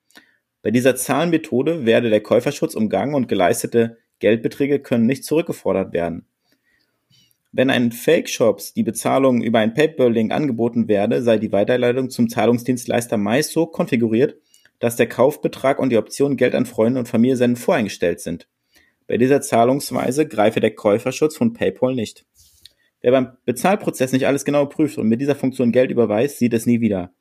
[0.61, 6.27] Bei dieser Zahlmethode werde der Käuferschutz umgangen und geleistete Geldbeträge können nicht zurückgefordert werden.
[7.51, 13.17] Wenn einen Fake-Shops die Bezahlung über ein PayPal-Link angeboten werde, sei die Weiterleitung zum Zahlungsdienstleister
[13.17, 14.37] meist so konfiguriert,
[14.77, 18.47] dass der Kaufbetrag und die Option Geld an Freunde und Familie senden voreingestellt sind.
[19.07, 22.25] Bei dieser Zahlungsweise greife der Käuferschutz von PayPal nicht.
[23.01, 26.65] Wer beim Bezahlprozess nicht alles genau prüft und mit dieser Funktion Geld überweist, sieht es
[26.65, 27.11] nie wieder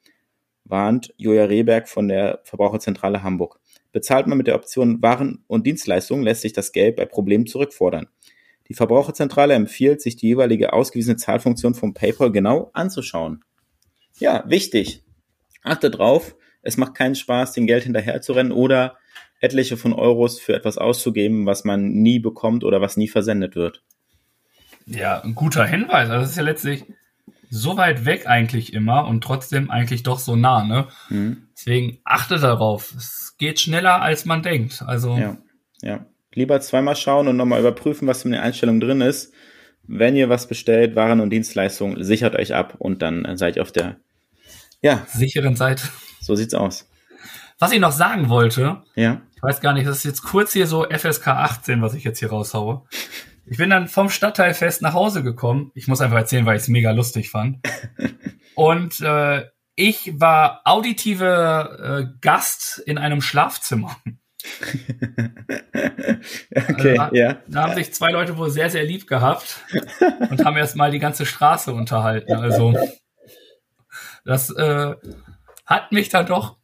[0.64, 3.60] warnt Julia Rehberg von der Verbraucherzentrale Hamburg.
[3.92, 8.08] Bezahlt man mit der Option Waren und Dienstleistungen, lässt sich das Geld bei Problemen zurückfordern.
[8.68, 13.44] Die Verbraucherzentrale empfiehlt, sich die jeweilige ausgewiesene Zahlfunktion von PayPal genau anzuschauen.
[14.18, 15.04] Ja, wichtig.
[15.62, 18.96] Achte drauf, es macht keinen Spaß, den Geld hinterherzurennen oder
[19.42, 23.82] etliche von Euros für etwas auszugeben, was man nie bekommt oder was nie versendet wird.
[24.86, 26.08] Ja, ein guter Hinweis.
[26.08, 26.84] Also das ist ja letztlich
[27.50, 30.88] so weit weg eigentlich immer und trotzdem eigentlich doch so nah, ne?
[31.10, 31.48] Mhm.
[31.54, 32.94] Deswegen achte darauf.
[32.96, 34.82] Es geht schneller, als man denkt.
[34.86, 35.16] Also.
[35.18, 35.36] Ja,
[35.82, 36.06] ja.
[36.34, 39.34] Lieber zweimal schauen und nochmal überprüfen, was in der Einstellung drin ist.
[39.82, 43.72] Wenn ihr was bestellt, Waren und Dienstleistungen, sichert euch ab und dann seid ihr auf
[43.72, 43.96] der,
[44.80, 45.04] ja.
[45.08, 45.88] Sicheren Seite.
[46.20, 46.88] So sieht's aus.
[47.62, 48.82] Was ich noch sagen wollte.
[48.96, 49.22] Ja.
[49.36, 52.18] Ich weiß gar nicht, das ist jetzt kurz hier so FSK 18, was ich jetzt
[52.18, 52.82] hier raushaue.
[53.46, 55.70] Ich bin dann vom Stadtteilfest nach Hause gekommen.
[55.76, 57.58] Ich muss einfach erzählen, weil ich es mega lustig fand.
[58.56, 59.44] Und äh,
[59.76, 63.96] ich war auditive äh, Gast in einem Schlafzimmer.
[65.72, 67.36] okay, also, ja.
[67.46, 69.60] Da haben sich zwei Leute wohl sehr, sehr lieb gehabt
[70.30, 72.32] und haben erstmal die ganze Straße unterhalten.
[72.32, 72.74] Also
[74.24, 74.96] das äh,
[75.64, 76.56] hat mich dann doch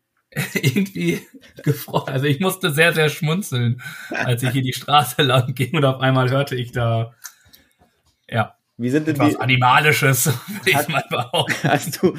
[0.54, 1.20] irgendwie
[1.62, 2.08] gefreut.
[2.08, 6.00] Also ich musste sehr, sehr schmunzeln, als ich hier die Straße lang ging und auf
[6.00, 7.14] einmal hörte ich da,
[8.28, 10.26] ja, wie sind denn etwas die, Animalisches,
[10.74, 12.14] hast, Hast du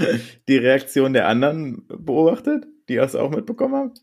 [0.48, 3.94] die Reaktion der anderen beobachtet, die das auch mitbekommen haben?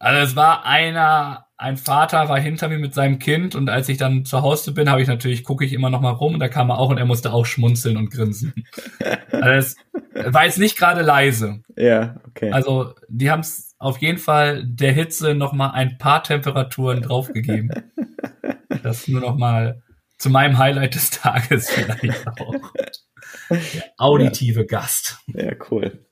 [0.00, 3.98] Also es war einer, ein Vater war hinter mir mit seinem Kind und als ich
[3.98, 6.48] dann zu Hause bin, habe ich natürlich, gucke ich immer noch mal rum und da
[6.48, 8.52] kam er auch und er musste auch schmunzeln und grinsen.
[9.30, 9.76] Also es
[10.14, 11.62] war jetzt nicht gerade leise.
[11.76, 12.50] Ja, okay.
[12.52, 17.70] Also die haben es auf jeden Fall der Hitze noch mal ein paar Temperaturen draufgegeben.
[18.82, 19.82] Das nur noch mal
[20.18, 22.72] zu meinem Highlight des Tages vielleicht auch.
[23.48, 24.66] Der auditive ja.
[24.66, 25.18] Gast.
[25.28, 26.04] Ja, cool.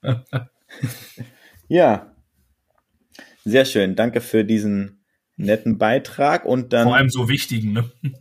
[1.67, 2.15] ja,
[3.45, 3.97] sehr schön.
[3.97, 5.01] Danke für diesen
[5.37, 6.85] netten Beitrag und dann.
[6.85, 7.91] Vor allem so wichtigen, ne?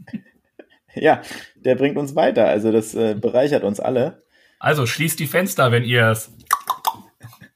[0.96, 1.22] ja,
[1.56, 2.48] der bringt uns weiter.
[2.48, 4.24] Also das äh, bereichert uns alle.
[4.60, 6.32] Also schließt die Fenster, wenn ihr es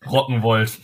[0.09, 0.79] rocken wollt.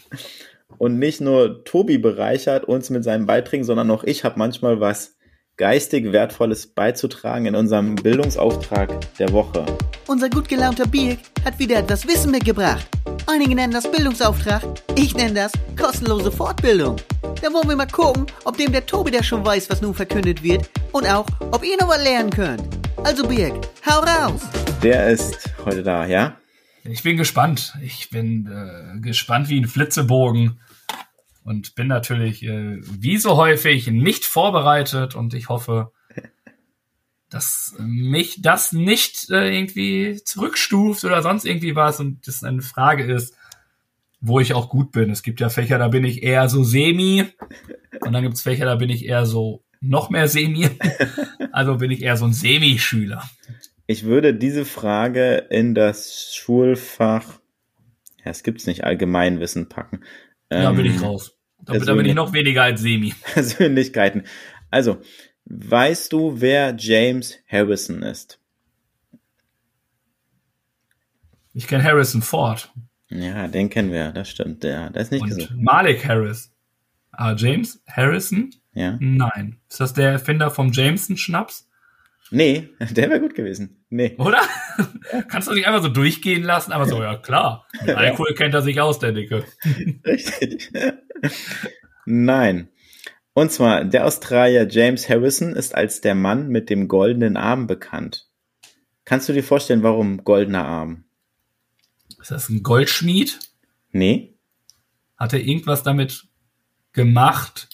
[0.77, 5.15] Und nicht nur Tobi bereichert uns mit seinen Beiträgen, sondern auch ich habe manchmal was
[5.55, 9.65] geistig Wertvolles beizutragen in unserem Bildungsauftrag der Woche.
[10.07, 12.87] Unser gut gelaunter Birk hat wieder etwas Wissen mitgebracht.
[13.27, 14.63] Einige nennen das Bildungsauftrag,
[14.95, 16.97] ich nenne das kostenlose Fortbildung.
[17.41, 20.43] Da wollen wir mal gucken, ob dem der Tobi der schon weiß, was nun verkündet
[20.43, 22.78] wird und auch, ob ihr noch was lernen könnt.
[23.03, 24.41] Also Birk, hau raus!
[24.81, 26.37] Wer ist heute da, ja?
[26.83, 27.73] Ich bin gespannt.
[27.81, 30.59] Ich bin äh, gespannt wie ein Flitzebogen
[31.43, 35.91] und bin natürlich äh, wie so häufig nicht vorbereitet und ich hoffe,
[37.29, 43.11] dass mich das nicht äh, irgendwie zurückstuft oder sonst irgendwie was und das eine Frage
[43.11, 43.35] ist,
[44.19, 45.09] wo ich auch gut bin.
[45.09, 47.25] Es gibt ja Fächer, da bin ich eher so semi
[48.01, 50.69] und dann gibt es Fächer, da bin ich eher so noch mehr semi.
[51.51, 53.27] Also bin ich eher so ein Semi-Schüler.
[53.87, 57.39] Ich würde diese Frage in das Schulfach,
[58.23, 60.01] ja, es gibt's nicht, Allgemeinwissen packen.
[60.51, 61.37] Ja, bin ich ähm, raus.
[61.61, 63.13] Da, da bin ich noch weniger als Semi.
[63.33, 64.23] Persönlichkeiten.
[64.69, 65.01] Also,
[65.45, 68.39] weißt du, wer James Harrison ist?
[71.53, 72.71] Ich kenne Harrison Ford.
[73.09, 74.63] Ja, den kennen wir, das stimmt.
[74.63, 75.55] Ja, das ist nicht Und gesucht.
[75.55, 76.53] Malik Harris.
[77.11, 78.51] Ah, James Harrison?
[78.73, 78.97] Ja.
[78.99, 79.59] Nein.
[79.69, 81.69] Ist das der Erfinder vom Jameson-Schnaps?
[82.31, 83.83] Nee, der wäre gut gewesen.
[83.89, 84.15] Nee.
[84.17, 84.41] Oder?
[85.27, 86.71] Kannst du nicht einfach so durchgehen lassen?
[86.71, 87.67] Aber so, ja klar.
[87.85, 89.45] Mit Alkohol kennt er sich aus, der Dicke.
[90.05, 90.71] Richtig.
[92.05, 92.69] Nein.
[93.33, 98.27] Und zwar, der Australier James Harrison ist als der Mann mit dem goldenen Arm bekannt.
[99.05, 101.05] Kannst du dir vorstellen, warum goldener Arm?
[102.19, 103.39] Ist das ein Goldschmied?
[103.91, 104.35] Nee.
[105.17, 106.27] Hat er irgendwas damit
[106.91, 107.69] gemacht?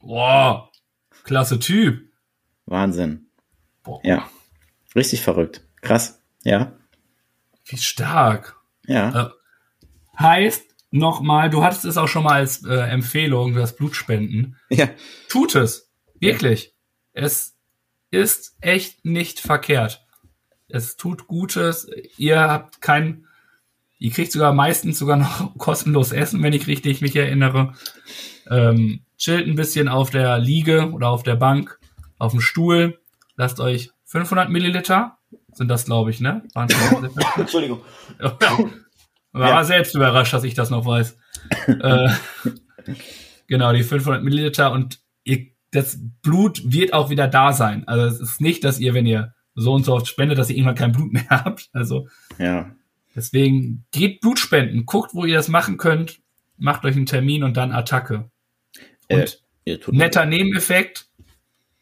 [0.00, 0.70] Boah,
[1.24, 2.12] klasse Typ.
[2.66, 3.26] Wahnsinn.
[3.82, 4.28] Boah, Ja.
[4.94, 5.62] Richtig verrückt.
[5.82, 6.22] Krass.
[6.44, 6.72] Ja.
[7.68, 8.56] wie stark.
[8.86, 9.26] Ja.
[9.26, 9.30] Äh,
[10.18, 14.56] heißt, nochmal, du hattest es auch schon mal als äh, Empfehlung, das Blutspenden.
[14.70, 14.88] Ja.
[15.28, 15.92] Tut es.
[16.20, 16.74] Wirklich.
[17.12, 17.56] Es
[18.10, 20.06] ist echt nicht verkehrt.
[20.68, 21.88] Es tut Gutes.
[22.16, 23.25] Ihr habt kein,
[23.98, 27.72] ihr kriegt sogar meistens sogar noch kostenlos Essen, wenn ich richtig mich erinnere.
[28.50, 31.78] Ähm, chillt ein bisschen auf der Liege oder auf der Bank,
[32.18, 32.98] auf dem Stuhl.
[33.36, 35.18] Lasst euch 500 Milliliter,
[35.52, 36.42] sind das glaube ich, ne?
[37.36, 37.80] Entschuldigung.
[39.32, 39.64] War Ja.
[39.64, 41.18] selbst überrascht, dass ich das noch weiß.
[41.66, 42.08] äh,
[43.46, 47.86] genau, die 500 Milliliter und ihr, das Blut wird auch wieder da sein.
[47.86, 50.56] Also es ist nicht, dass ihr, wenn ihr so und so oft spendet, dass ihr
[50.56, 51.68] irgendwann kein Blut mehr habt.
[51.72, 52.70] Also Ja.
[53.16, 56.20] Deswegen geht Blut spenden, guckt, wo ihr das machen könnt,
[56.58, 58.30] macht euch einen Termin und dann Attacke.
[59.10, 59.26] Und Äh,
[59.64, 61.06] ihr tut netter Nebeneffekt,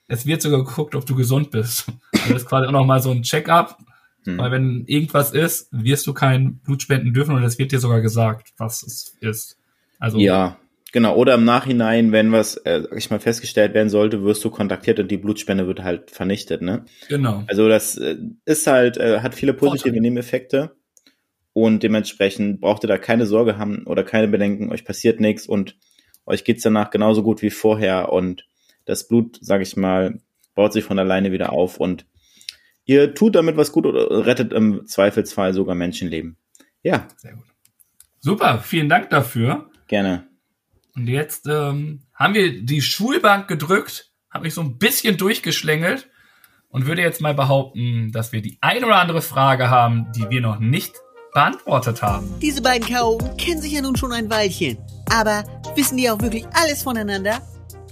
[0.09, 1.87] es wird sogar geguckt, ob du gesund bist.
[2.25, 3.77] Also das ist quasi auch nochmal so ein Check-up,
[4.25, 4.38] Hm.
[4.38, 8.01] weil wenn irgendwas ist, wirst du kein Blut spenden dürfen und es wird dir sogar
[8.01, 9.59] gesagt, was es ist.
[9.99, 10.57] Also Ja,
[10.92, 11.14] genau.
[11.16, 14.99] Oder im Nachhinein, wenn was, äh, sag ich mal, festgestellt werden sollte, wirst du kontaktiert
[15.01, 16.87] und die Blutspende wird halt vernichtet, ne?
[17.09, 17.44] genau.
[17.47, 18.16] Also das äh,
[18.47, 20.01] ist halt, äh, hat viele positive Vorteile.
[20.01, 20.75] Nebeneffekte
[21.54, 25.78] und dementsprechend braucht ihr da keine Sorge haben oder keine Bedenken, euch passiert nichts und
[26.26, 28.46] euch geht's danach genauso gut wie vorher und
[28.84, 30.20] das Blut, sag ich mal,
[30.54, 32.04] baut sich von alleine wieder auf und
[32.84, 36.36] ihr tut damit was gut oder rettet im Zweifelsfall sogar Menschenleben.
[36.82, 37.46] Ja, Sehr gut.
[38.20, 39.70] Super, vielen Dank dafür.
[39.86, 40.26] gerne.
[40.96, 46.08] Und jetzt ähm, haben wir die Schulbank gedrückt, habe mich so ein bisschen durchgeschlängelt
[46.68, 50.40] und würde jetzt mal behaupten, dass wir die ein oder andere Frage haben, die wir
[50.40, 50.94] noch nicht
[51.35, 52.33] beantwortet haben.
[52.40, 54.79] Diese beiden Chaoten kennen sich ja nun schon ein Weilchen.
[55.11, 55.44] Aber
[55.75, 57.42] wissen die auch wirklich alles voneinander?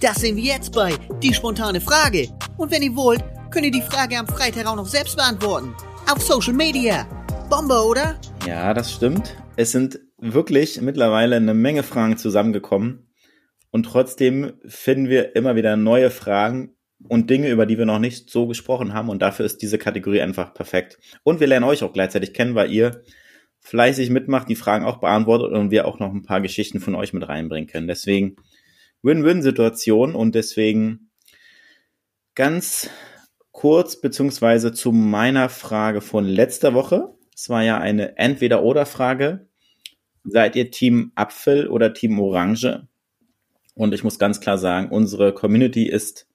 [0.01, 2.29] Das sehen wir jetzt bei Die spontane Frage.
[2.57, 5.75] Und wenn ihr wollt, könnt ihr die Frage am Freitag auch noch selbst beantworten.
[6.09, 7.05] Auf Social Media.
[7.49, 8.19] Bombe, oder?
[8.47, 9.35] Ja, das stimmt.
[9.57, 13.13] Es sind wirklich mittlerweile eine Menge Fragen zusammengekommen.
[13.71, 16.75] Und trotzdem finden wir immer wieder neue Fragen
[17.09, 19.09] und Dinge, über die wir noch nicht so gesprochen haben.
[19.09, 20.97] Und dafür ist diese Kategorie einfach perfekt.
[21.23, 23.03] Und wir lernen euch auch gleichzeitig kennen, weil ihr
[23.63, 27.13] fleißig mitmacht, die Fragen auch beantwortet und wir auch noch ein paar Geschichten von euch
[27.13, 27.87] mit reinbringen können.
[27.87, 28.35] Deswegen
[29.01, 31.09] Win-Win-Situation und deswegen
[32.35, 32.89] ganz
[33.51, 37.15] kurz beziehungsweise zu meiner Frage von letzter Woche.
[37.35, 39.47] Es war ja eine Entweder-Oder-Frage.
[40.25, 42.87] Seid ihr Team Apfel oder Team Orange?
[43.75, 46.27] Und ich muss ganz klar sagen, unsere Community ist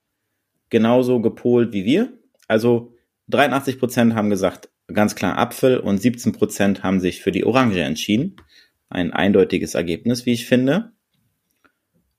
[0.70, 2.12] genauso gepolt wie wir.
[2.48, 2.92] Also
[3.28, 7.80] 83 Prozent haben gesagt, ganz klar Apfel und 17 Prozent haben sich für die Orange
[7.80, 8.36] entschieden.
[8.88, 10.92] Ein eindeutiges Ergebnis, wie ich finde.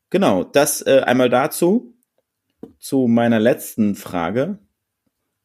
[0.10, 1.96] Genau, das äh, einmal dazu,
[2.80, 4.60] zu meiner letzten Frage.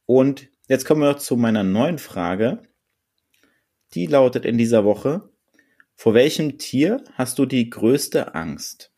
[0.07, 2.63] Und jetzt kommen wir noch zu meiner neuen Frage.
[3.95, 5.31] Die lautet in dieser Woche,
[5.95, 8.93] vor welchem Tier hast du die größte Angst?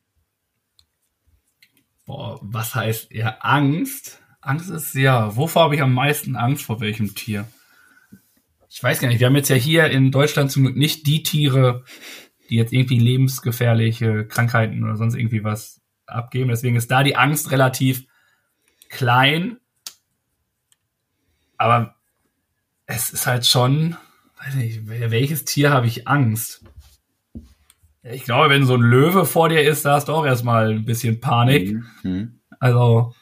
[2.07, 4.23] Boah, was heißt ja Angst?
[4.41, 7.47] Angst ist ja, wovor habe ich am meisten Angst vor welchem Tier?
[8.77, 11.23] Ich weiß gar nicht, wir haben jetzt ja hier in Deutschland zum Glück nicht die
[11.23, 11.83] Tiere,
[12.51, 16.51] die jetzt irgendwie lebensgefährliche Krankheiten oder sonst irgendwie was abgeben.
[16.51, 18.05] Deswegen ist da die Angst relativ
[18.91, 19.57] klein.
[21.57, 21.95] Aber
[22.85, 23.97] es ist halt schon,
[24.45, 26.63] weiß nicht, welches Tier habe ich Angst?
[28.03, 30.85] Ich glaube, wenn so ein Löwe vor dir ist, da hast du auch erstmal ein
[30.85, 31.79] bisschen Panik.
[32.03, 32.41] Mhm.
[32.61, 33.15] Also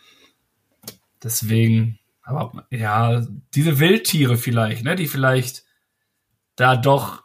[1.22, 3.22] deswegen, aber ja,
[3.54, 5.64] diese Wildtiere vielleicht, ne, die vielleicht
[6.56, 7.22] da doch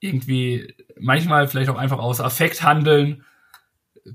[0.00, 3.24] irgendwie manchmal vielleicht auch einfach aus Affekt handeln,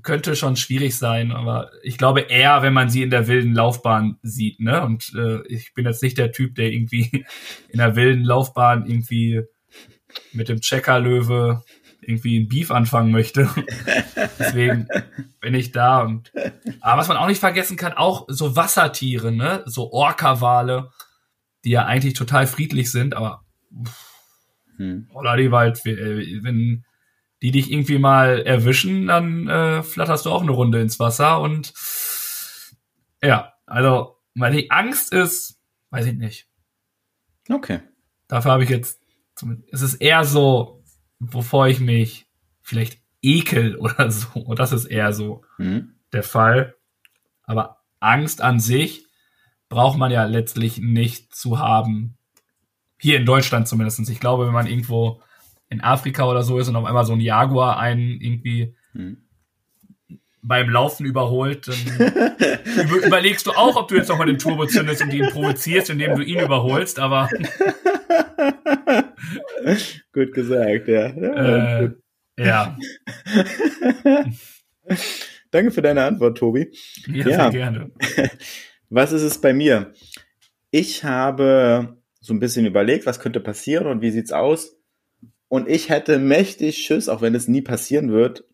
[0.02, 4.18] könnte schon schwierig sein, aber ich glaube eher, wenn man sie in der wilden Laufbahn
[4.22, 4.82] sieht, ne?
[4.82, 7.24] Und äh, ich bin jetzt nicht der Typ, der irgendwie
[7.68, 9.42] in der wilden Laufbahn irgendwie
[10.32, 11.64] mit dem Checkerlöwe
[12.02, 13.48] irgendwie ein Beef anfangen möchte.
[14.38, 14.88] Deswegen
[15.40, 16.32] bin ich da und
[16.80, 20.90] aber was man auch nicht vergessen kann, auch so Wassertiere, ne, so Orca-Wale,
[21.64, 23.44] die ja eigentlich total friedlich sind, aber
[23.84, 24.10] pff,
[24.80, 25.10] Hm.
[25.12, 26.86] Oder die Wald, äh, wenn
[27.42, 31.74] die dich irgendwie mal erwischen, dann äh, flatterst du auch eine Runde ins Wasser und
[33.22, 36.48] ja, also, weil die Angst ist, weiß ich nicht.
[37.50, 37.80] Okay.
[38.26, 39.02] Dafür habe ich jetzt,
[39.70, 40.79] es ist eher so,
[41.20, 42.26] wovor ich mich
[42.62, 44.40] vielleicht ekel oder so.
[44.40, 45.94] Und das ist eher so mhm.
[46.12, 46.74] der Fall.
[47.44, 49.06] Aber Angst an sich
[49.68, 52.16] braucht man ja letztlich nicht zu haben.
[52.98, 54.08] Hier in Deutschland zumindest.
[54.08, 55.22] Ich glaube, wenn man irgendwo
[55.68, 59.18] in Afrika oder so ist und auf einmal so ein Jaguar einen irgendwie mhm.
[60.42, 61.76] beim Laufen überholt, dann
[63.04, 66.22] überlegst du auch, ob du jetzt nochmal den Turbo zündest und ihn provozierst, indem du
[66.22, 67.28] ihn überholst, aber.
[70.12, 71.08] gut gesagt, ja.
[71.14, 71.80] Ja.
[71.80, 71.90] Äh,
[72.38, 72.78] ja.
[75.50, 76.70] Danke für deine Antwort, Tobi.
[77.06, 77.90] Ja, ja, sehr gerne.
[78.88, 79.92] Was ist es bei mir?
[80.70, 84.76] Ich habe so ein bisschen überlegt, was könnte passieren und wie sieht's aus?
[85.48, 88.44] Und ich hätte mächtig Schiss, auch wenn es nie passieren wird,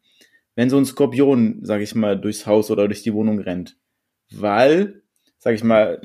[0.54, 3.76] wenn so ein Skorpion, sag ich mal, durchs Haus oder durch die Wohnung rennt.
[4.30, 5.02] Weil,
[5.46, 6.00] sag ich mal,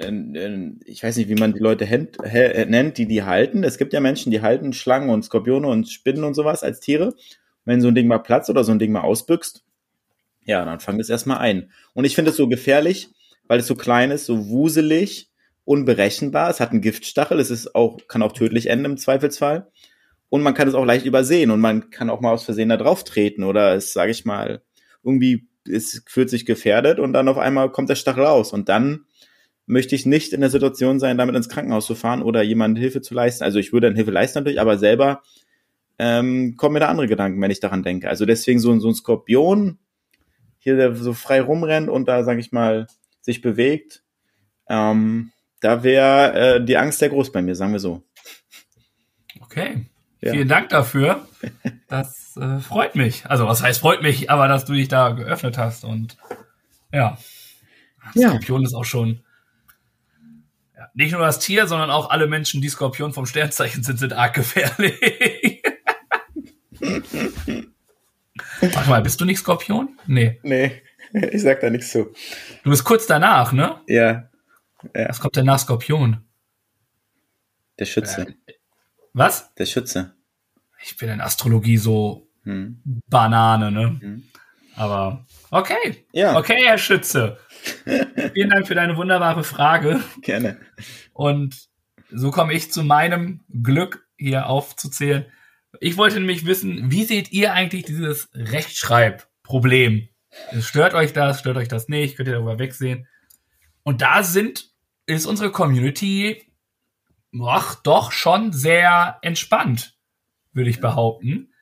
[0.85, 3.63] ich weiß nicht, wie man die Leute nennt, die die halten.
[3.63, 7.15] Es gibt ja Menschen, die halten Schlangen und Skorpione und Spinnen und sowas als Tiere.
[7.65, 9.63] Wenn so ein Ding mal platzt oder so ein Ding mal ausbüchst,
[10.45, 11.71] ja, dann fang es erstmal ein.
[11.95, 13.09] Und ich finde es so gefährlich,
[13.47, 15.31] weil es so klein ist, so wuselig,
[15.65, 16.51] unberechenbar.
[16.51, 19.71] Es hat einen Giftstachel, es ist auch, kann auch tödlich enden im Zweifelsfall
[20.29, 22.77] und man kann es auch leicht übersehen und man kann auch mal aus Versehen da
[22.77, 24.61] drauf treten oder es, sage ich mal,
[25.03, 29.05] irgendwie es fühlt sich gefährdet und dann auf einmal kommt der Stachel raus und dann
[29.71, 33.01] möchte ich nicht in der Situation sein, damit ins Krankenhaus zu fahren oder jemandem Hilfe
[33.01, 33.43] zu leisten.
[33.45, 35.23] Also ich würde dann Hilfe leisten natürlich, aber selber
[35.97, 38.09] ähm, kommen mir da andere Gedanken, wenn ich daran denke.
[38.09, 39.79] Also deswegen so, so ein Skorpion
[40.59, 42.85] hier der so frei rumrennt und da, sage ich mal,
[43.21, 44.03] sich bewegt,
[44.67, 48.03] ähm, da wäre äh, die Angst sehr groß bei mir, sagen wir so.
[49.39, 49.85] Okay.
[50.19, 50.33] Ja.
[50.33, 51.25] Vielen Dank dafür.
[51.87, 53.25] Das äh, freut mich.
[53.25, 56.17] Also, was heißt freut mich, aber dass du dich da geöffnet hast und
[56.93, 57.17] ja.
[58.15, 58.67] Skorpion ja.
[58.67, 59.23] ist auch schon
[60.93, 64.33] nicht nur das Tier, sondern auch alle Menschen, die Skorpion vom Sternzeichen sind, sind arg
[64.33, 65.63] gefährlich.
[68.61, 69.97] Warte mal, bist du nicht Skorpion?
[70.07, 70.39] Nee.
[70.43, 70.81] Nee,
[71.13, 72.13] ich sag da nichts zu.
[72.63, 73.81] Du bist kurz danach, ne?
[73.87, 74.29] Ja.
[74.95, 75.09] ja.
[75.09, 76.17] Was kommt denn nach Skorpion?
[77.79, 78.21] Der Schütze.
[78.21, 78.53] Äh,
[79.13, 79.53] was?
[79.55, 80.13] Der Schütze.
[80.83, 82.81] Ich bin in Astrologie so hm.
[83.07, 83.97] Banane, ne?
[83.99, 84.23] Hm.
[84.75, 86.05] Aber okay.
[86.11, 86.37] Ja.
[86.37, 87.37] Okay, Herr Schütze.
[88.33, 90.01] Vielen Dank für deine wunderbare Frage.
[90.21, 90.59] Gerne.
[91.13, 91.69] Und
[92.09, 95.25] so komme ich zu meinem Glück hier aufzuzählen.
[95.79, 100.09] Ich wollte nämlich wissen, wie seht ihr eigentlich dieses Rechtschreibproblem?
[100.59, 101.39] Stört euch das?
[101.39, 102.17] Stört euch das nicht?
[102.17, 103.07] Könnt ihr darüber wegsehen?
[103.83, 104.69] Und da sind,
[105.05, 106.51] ist unsere Community
[107.39, 109.97] ach, doch schon sehr entspannt,
[110.53, 111.53] würde ich behaupten.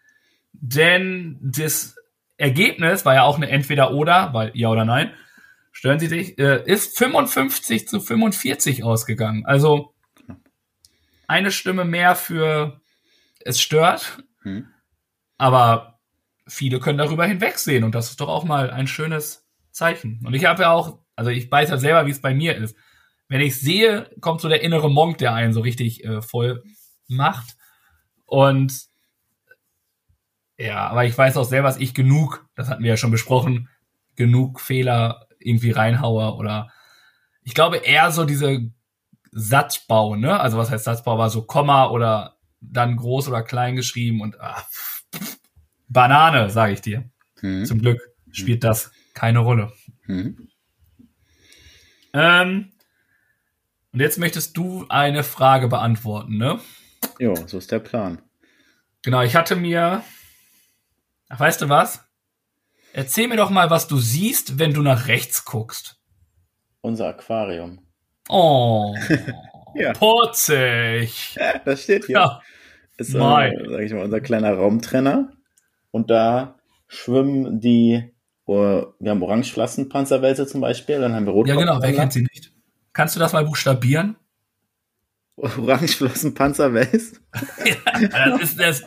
[0.52, 1.96] Denn das
[2.40, 5.12] Ergebnis war ja auch eine Entweder-Oder, weil ja oder nein,
[5.72, 9.46] stören Sie sich, äh, ist 55 zu 45 ausgegangen.
[9.46, 9.94] Also
[11.28, 12.82] eine Stimme mehr für
[13.46, 14.68] es stört, hm.
[15.38, 16.00] aber
[16.48, 20.22] viele können darüber hinwegsehen und das ist doch auch mal ein schönes Zeichen.
[20.26, 22.76] Und ich habe ja auch, also ich weiß ja selber, wie es bei mir ist
[23.30, 26.64] wenn ich sehe, kommt so der innere Monk, der einen so richtig äh, voll
[27.08, 27.56] macht.
[28.26, 28.89] Und
[30.60, 33.70] ja, aber ich weiß auch selber, dass ich genug, das hatten wir ja schon besprochen,
[34.16, 36.70] genug Fehler irgendwie reinhaue oder
[37.44, 38.70] ich glaube eher so diese
[39.32, 40.40] Satzbau, ne?
[40.40, 41.18] Also was heißt Satzbau?
[41.18, 44.68] War so Komma oder dann groß oder klein geschrieben und ach,
[45.88, 47.10] Banane, sage ich dir.
[47.42, 47.66] Mhm.
[47.66, 48.02] Zum Glück
[48.32, 49.72] spielt das keine Rolle.
[50.08, 50.50] Mhm.
[52.14, 52.72] Ähm,
[53.94, 56.60] und jetzt möchtest du eine Frage beantworten, ne?
[57.18, 58.22] Jo, so ist der Plan.
[59.02, 60.04] Genau, ich hatte mir.
[61.30, 62.04] Ach, weißt du was?
[62.92, 66.00] Erzähl mir doch mal, was du siehst, wenn du nach rechts guckst.
[66.82, 67.80] Unser Aquarium.
[68.30, 68.96] Oh.
[69.76, 69.94] ja.
[69.94, 71.36] Putzig.
[71.36, 72.16] Ja, das steht hier.
[72.16, 72.42] Ja.
[72.98, 75.32] Ist, äh, sag ich mal, unser kleiner Raumtrenner.
[75.92, 78.12] Und da schwimmen die,
[78.48, 81.48] uh, wir haben Orangeflassenpanzerwälze zum Beispiel, dann haben wir Rot.
[81.48, 82.52] Ja, genau, wer kennt sie nicht?
[82.92, 84.18] Kannst du das mal buchstabieren?
[85.36, 87.22] Orangeflossenpanzer West?
[87.64, 88.84] ja, das ist das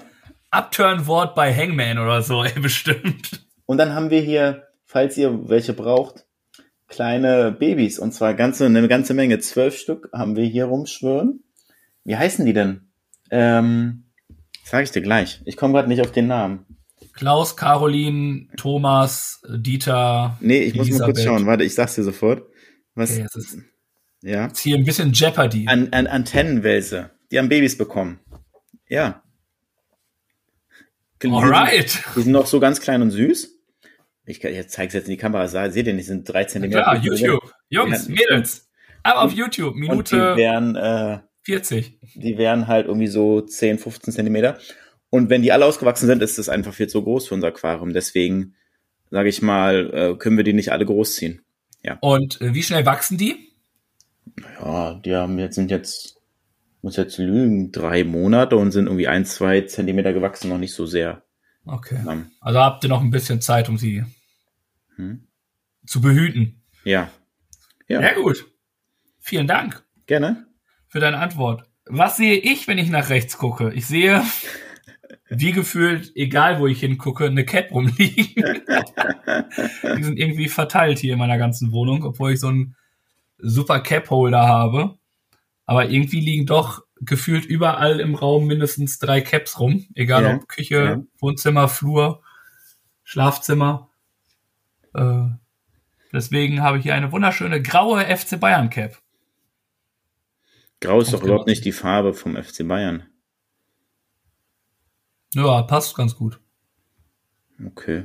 [0.53, 3.46] Upturn-Wort bei Hangman oder so, ey, bestimmt.
[3.66, 6.26] Und dann haben wir hier, falls ihr welche braucht,
[6.88, 7.98] kleine Babys.
[7.98, 9.38] Und zwar ganze, eine ganze Menge.
[9.40, 11.42] Zwölf Stück haben wir hier rumschwören.
[12.05, 12.92] Wie heißen die denn?
[13.30, 14.05] Ähm,
[14.64, 15.40] sag ich dir gleich.
[15.46, 16.66] Ich komme gerade nicht auf den Namen.
[17.14, 20.36] Klaus, Caroline, Thomas, Dieter.
[20.40, 20.88] Nee, ich Elisabeth.
[20.90, 21.46] muss mal kurz schauen.
[21.46, 22.42] Warte, ich sag's dir sofort.
[22.94, 23.12] Was?
[23.12, 23.26] Okay,
[24.22, 24.46] ja.
[24.46, 25.66] Jetzt hier ein bisschen Jeopardy.
[25.66, 27.11] An, an Antennenwälse.
[27.30, 28.20] Die haben Babys bekommen.
[28.88, 29.22] Ja.
[31.30, 32.02] Alright.
[32.16, 33.58] Die sind noch so ganz klein und süß.
[34.24, 35.48] Ich, ich zeige es jetzt in die Kamera.
[35.48, 36.82] Seht ihr, die sind drei Zentimeter.
[36.82, 37.52] Klar, YouTube.
[37.68, 38.14] Jungs, Ja.
[38.14, 38.68] Mädels.
[39.02, 41.98] Aber auf YouTube, Und die Minute wären, äh, 40.
[42.14, 44.58] die wären halt irgendwie so 10, 15 Zentimeter.
[45.10, 47.92] Und wenn die alle ausgewachsen sind, ist das einfach viel zu groß für unser Aquarium.
[47.92, 48.54] Deswegen,
[49.10, 51.42] sage ich mal, äh, können wir die nicht alle großziehen.
[52.00, 53.52] Und äh, wie schnell wachsen die?
[54.60, 56.21] Ja, die haben jetzt, sind jetzt,
[56.82, 60.84] muss jetzt lügen, drei Monate und sind irgendwie ein, zwei Zentimeter gewachsen, noch nicht so
[60.86, 61.22] sehr.
[61.64, 62.00] Okay.
[62.04, 62.30] lang.
[62.40, 64.04] Also habt ihr noch ein bisschen Zeit, um sie
[64.96, 65.26] Hm.
[65.86, 66.62] zu behüten.
[66.84, 67.08] Ja.
[67.88, 68.46] Ja, Sehr gut.
[69.20, 70.46] Vielen Dank gerne.
[70.88, 71.64] für deine Antwort.
[71.86, 73.72] Was sehe ich, wenn ich nach rechts gucke?
[73.74, 74.22] Ich sehe,
[75.28, 78.34] wie gefühlt, egal wo ich hingucke, eine Cap rumliegen.
[79.96, 82.76] Die sind irgendwie verteilt hier in meiner ganzen Wohnung, obwohl ich so einen
[83.38, 84.98] super Cap-Holder habe.
[85.72, 89.86] Aber irgendwie liegen doch gefühlt überall im Raum mindestens drei Caps rum.
[89.94, 91.02] Egal Ja, ob Küche, ja.
[91.18, 92.22] Wohnzimmer, Flur,
[93.04, 93.88] Schlafzimmer.
[94.92, 95.28] Äh,
[96.12, 99.00] deswegen habe ich hier eine wunderschöne graue FC Bayern Cap.
[100.82, 101.24] Grau ist doch Ausgemacht.
[101.24, 103.04] überhaupt nicht die Farbe vom FC Bayern.
[105.32, 106.38] Ja, passt ganz gut.
[107.64, 108.04] Okay.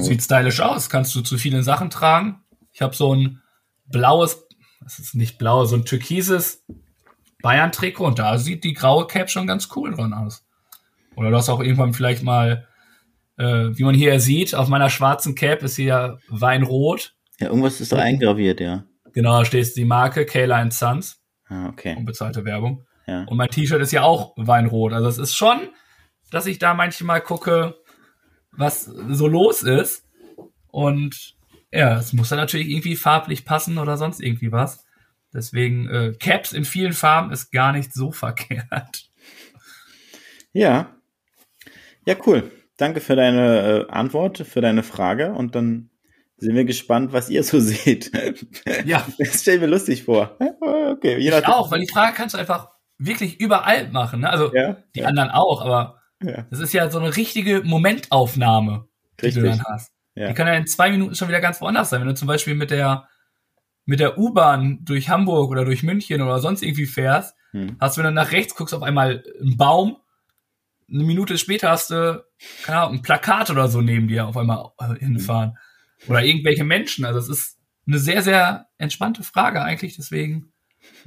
[0.00, 2.44] Sieht stylisch aus, kannst du zu vielen Sachen tragen.
[2.72, 3.40] Ich habe so ein
[3.86, 4.46] blaues,
[4.82, 6.62] das ist nicht blau, so ein türkises
[7.44, 10.46] Bayern-Trikot und da sieht die graue Cap schon ganz cool dran aus.
[11.14, 12.66] Oder du hast auch irgendwann vielleicht mal,
[13.36, 17.14] äh, wie man hier sieht, auf meiner schwarzen Cap ist hier Weinrot.
[17.38, 18.84] Ja, irgendwas ist da eingraviert, ja.
[19.12, 21.94] Genau, da steht die Marke Kayla Sons, Ah, okay.
[21.96, 22.86] unbezahlte Werbung.
[23.06, 23.24] Ja.
[23.24, 24.94] Und mein T-Shirt ist ja auch Weinrot.
[24.94, 25.68] Also es ist schon,
[26.30, 27.74] dass ich da manchmal gucke,
[28.52, 30.06] was so los ist.
[30.68, 31.36] Und
[31.70, 34.83] ja, es muss dann natürlich irgendwie farblich passen oder sonst irgendwie was.
[35.34, 39.10] Deswegen äh, Caps in vielen Farben ist gar nicht so verkehrt.
[40.52, 40.94] Ja.
[42.06, 42.50] Ja, cool.
[42.76, 45.90] Danke für deine äh, Antwort, für deine Frage und dann
[46.36, 48.10] sind wir gespannt, was ihr so seht.
[48.84, 50.36] Ja, Das stell mir lustig vor.
[50.38, 52.68] Okay, ich auch, weil die Frage kannst du einfach
[52.98, 54.20] wirklich überall machen.
[54.20, 54.30] Ne?
[54.30, 56.46] Also Ja, die ja, anderen auch, aber ja.
[56.50, 58.86] das ist ja so eine richtige Momentaufnahme,
[59.20, 59.42] die Richtig.
[59.42, 59.92] du dann hast.
[60.14, 60.28] Ja.
[60.28, 62.00] Die kann ja in zwei Minuten schon wieder ganz woanders sein.
[62.00, 63.08] Wenn du zum Beispiel mit der,
[63.86, 67.76] mit der U-Bahn durch Hamburg oder durch München oder sonst irgendwie fährst, Hm.
[67.80, 69.96] hast du, wenn du nach rechts guckst, auf einmal einen Baum.
[70.92, 72.24] Eine Minute später hast du,
[72.64, 75.56] keine Ahnung, ein Plakat oder so neben dir auf einmal äh, hinfahren.
[76.08, 77.04] Oder irgendwelche Menschen.
[77.04, 79.96] Also es ist eine sehr, sehr entspannte Frage eigentlich.
[79.96, 80.52] Deswegen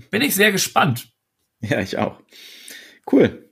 [0.09, 1.09] bin ich sehr gespannt.
[1.59, 2.21] Ja, ich auch.
[3.11, 3.51] Cool.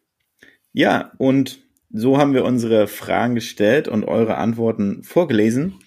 [0.73, 1.59] Ja, und
[1.89, 5.79] so haben wir unsere Fragen gestellt und eure Antworten vorgelesen.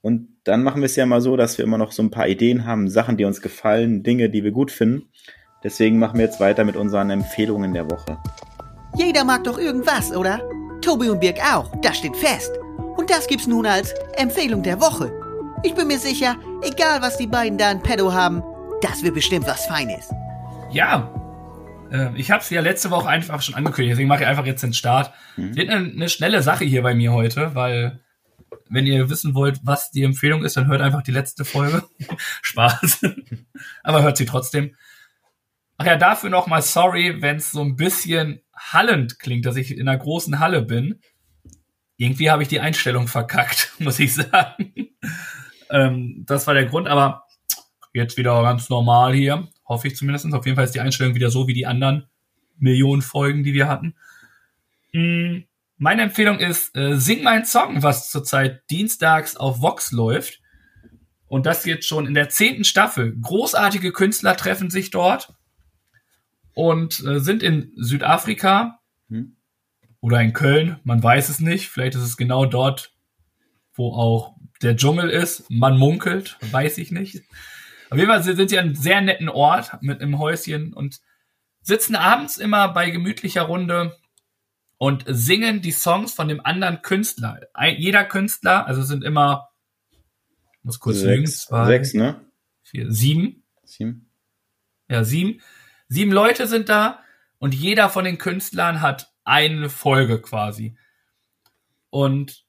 [0.00, 2.28] Und dann machen wir es ja mal so, dass wir immer noch so ein paar
[2.28, 5.08] Ideen haben, Sachen, die uns gefallen, Dinge, die wir gut finden.
[5.64, 8.16] Deswegen machen wir jetzt weiter mit unseren Empfehlungen der Woche.
[8.96, 10.40] Jeder mag doch irgendwas, oder?
[10.82, 12.52] Tobi und Birg auch, das steht fest.
[12.96, 15.12] Und das gibt's nun als Empfehlung der Woche.
[15.64, 18.42] Ich bin mir sicher, egal was die beiden da in Pedo haben,
[18.82, 20.10] das wird bestimmt was Feines.
[20.70, 21.12] Ja,
[21.90, 24.62] äh, ich habe es ja letzte Woche einfach schon angekündigt, deswegen mache ich einfach jetzt
[24.62, 25.12] den Start.
[25.36, 27.98] Wird eine, eine schnelle Sache hier bei mir heute, weil
[28.68, 31.84] wenn ihr wissen wollt, was die Empfehlung ist, dann hört einfach die letzte Folge.
[32.42, 33.00] Spaß.
[33.82, 34.74] Aber hört sie trotzdem.
[35.78, 39.88] Ach ja, dafür nochmal sorry, wenn es so ein bisschen hallend klingt, dass ich in
[39.88, 41.00] einer großen Halle bin.
[41.98, 44.72] Irgendwie habe ich die Einstellung verkackt, muss ich sagen.
[45.70, 47.26] ähm, das war der Grund, aber
[47.92, 49.48] jetzt wieder ganz normal hier.
[49.66, 50.32] Hoffe ich zumindest.
[50.32, 52.06] Auf jeden Fall ist die Einstellung wieder so wie die anderen
[52.58, 53.94] Millionen Folgen, die wir hatten.
[54.92, 55.40] Mm,
[55.78, 60.40] Meine Empfehlung ist, äh, Sing mein Song, was zurzeit dienstags auf Vox läuft.
[61.28, 63.16] Und das jetzt schon in der zehnten Staffel.
[63.20, 65.34] Großartige Künstler treffen sich dort
[66.54, 69.36] und äh, sind in Südafrika Hm.
[70.00, 70.80] oder in Köln.
[70.84, 71.68] Man weiß es nicht.
[71.68, 72.92] Vielleicht ist es genau dort,
[73.74, 75.50] wo auch der Dschungel ist.
[75.50, 77.22] Man munkelt, weiß ich nicht.
[77.90, 81.00] Auf jeden Fall sind sie an einem sehr netten Ort mit einem Häuschen und
[81.60, 83.96] sitzen abends immer bei gemütlicher Runde
[84.78, 87.40] und singen die Songs von dem anderen Künstler.
[87.54, 89.48] Ein, jeder Künstler, also es sind immer,
[90.62, 92.20] muss kurz lügen, Sechs, zwei, sechs, ne?
[92.62, 94.10] vier, sieben, Sieben.
[94.88, 95.40] ja, sieben.
[95.88, 97.00] Sieben Leute sind da
[97.38, 100.76] und jeder von den Künstlern hat eine Folge quasi.
[101.90, 102.44] Und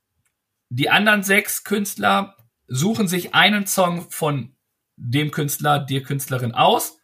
[0.69, 2.36] die anderen sechs Künstler
[2.67, 4.55] suchen sich einen Song von
[4.95, 6.96] dem Künstler, der Künstlerin aus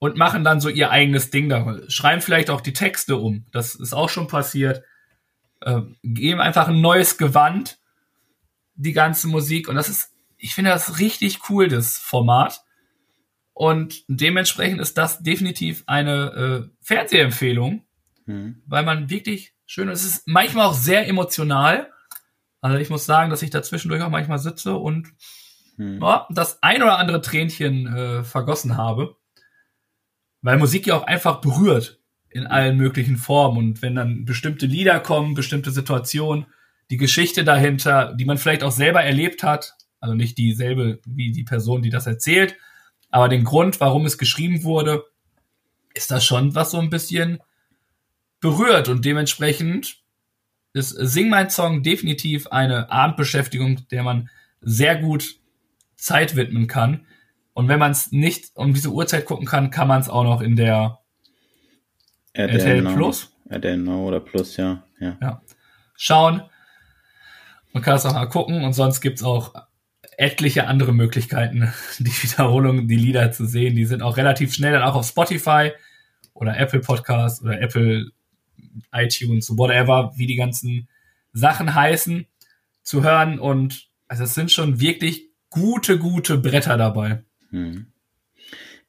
[0.00, 1.78] und machen dann so ihr eigenes Ding da.
[1.88, 3.46] Schreiben vielleicht auch die Texte um.
[3.52, 4.82] Das ist auch schon passiert.
[5.60, 7.78] Äh, geben einfach ein neues Gewand,
[8.74, 9.68] die ganze Musik.
[9.68, 12.62] Und das ist, ich finde das richtig cool, das Format.
[13.52, 17.84] Und dementsprechend ist das definitiv eine äh, Fernsehempfehlung,
[18.26, 18.62] Hm.
[18.66, 19.88] weil man wirklich schön.
[19.88, 21.90] Es ist manchmal auch sehr emotional.
[22.60, 25.08] Also ich muss sagen, dass ich da zwischendurch auch manchmal sitze und
[25.76, 26.00] hm.
[26.00, 29.16] ja, das ein oder andere Tränchen äh, vergossen habe.
[30.42, 31.98] Weil Musik ja auch einfach berührt
[32.30, 33.58] in allen möglichen Formen.
[33.58, 36.46] Und wenn dann bestimmte Lieder kommen, bestimmte Situationen,
[36.90, 41.44] die Geschichte dahinter, die man vielleicht auch selber erlebt hat, also nicht dieselbe wie die
[41.44, 42.56] Person, die das erzählt,
[43.10, 45.04] aber den Grund, warum es geschrieben wurde,
[45.94, 47.40] ist das schon was so ein bisschen
[48.40, 49.98] berührt und dementsprechend
[50.72, 54.30] ist Sing mein Song definitiv eine Abendbeschäftigung, der man
[54.60, 55.36] sehr gut
[55.96, 57.06] Zeit widmen kann.
[57.52, 60.40] Und wenn man es nicht um diese Uhrzeit gucken kann, kann man es auch noch
[60.40, 61.00] in der
[62.32, 63.32] RTL, RTL Plus.
[63.48, 64.84] RTL Now oder Plus, ja.
[65.00, 65.16] ja.
[65.20, 65.42] ja.
[65.96, 66.42] Schauen.
[67.72, 69.54] Man kann es auch mal gucken und sonst gibt's auch
[70.16, 73.74] etliche andere Möglichkeiten, die Wiederholung, die Lieder zu sehen.
[73.74, 75.72] Die sind auch relativ schnell dann auch auf Spotify
[76.34, 78.10] oder Apple Podcast oder Apple
[78.92, 80.88] iTunes, whatever, wie die ganzen
[81.32, 82.26] Sachen heißen,
[82.82, 83.38] zu hören.
[83.38, 87.24] Und also es sind schon wirklich gute, gute Bretter dabei.
[87.50, 87.86] Hm.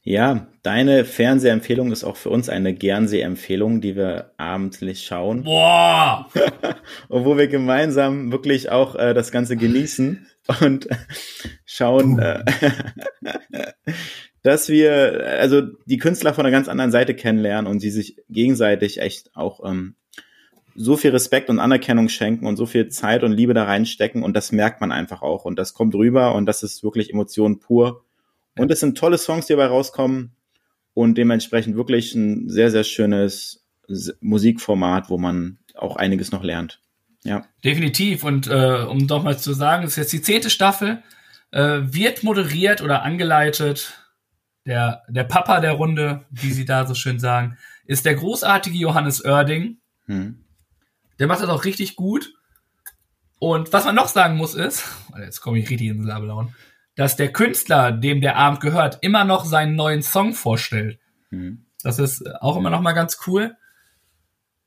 [0.04, 5.44] Ja, deine Fernsehempfehlung ist auch für uns eine Gernseh-Empfehlung, die wir abendlich schauen.
[5.44, 6.28] Boah!
[7.08, 10.26] und wo wir gemeinsam wirklich auch äh, das Ganze genießen
[10.62, 10.88] und
[11.66, 12.44] schauen, äh,
[14.44, 19.00] dass wir also die Künstler von einer ganz anderen Seite kennenlernen und sie sich gegenseitig
[19.00, 19.96] echt auch ähm,
[20.74, 24.36] so viel Respekt und Anerkennung schenken und so viel Zeit und Liebe da reinstecken und
[24.36, 28.04] das merkt man einfach auch und das kommt rüber und das ist wirklich Emotion pur
[28.58, 30.36] und es sind tolle Songs, die dabei rauskommen
[30.94, 33.66] und dementsprechend wirklich ein sehr, sehr schönes
[34.20, 36.82] Musikformat, wo man auch einiges noch lernt.
[37.24, 37.46] Ja.
[37.64, 38.24] Definitiv.
[38.24, 41.04] Und äh, um doch mal zu sagen, es ist jetzt die zehnte Staffel,
[41.52, 43.98] äh, wird moderiert oder angeleitet.
[44.66, 49.24] Der, der Papa der Runde, wie sie da so schön sagen, ist der großartige Johannes
[49.24, 49.78] Oerding.
[50.06, 50.44] Hm.
[51.20, 52.34] Der macht das auch richtig gut.
[53.40, 54.86] Und was man noch sagen muss ist,
[55.18, 56.54] jetzt komme ich richtig ins Labelauen,
[57.02, 61.00] dass der Künstler, dem der Abend gehört, immer noch seinen neuen Song vorstellt.
[61.32, 61.66] Mhm.
[61.82, 63.58] Das ist auch immer noch mal ganz cool.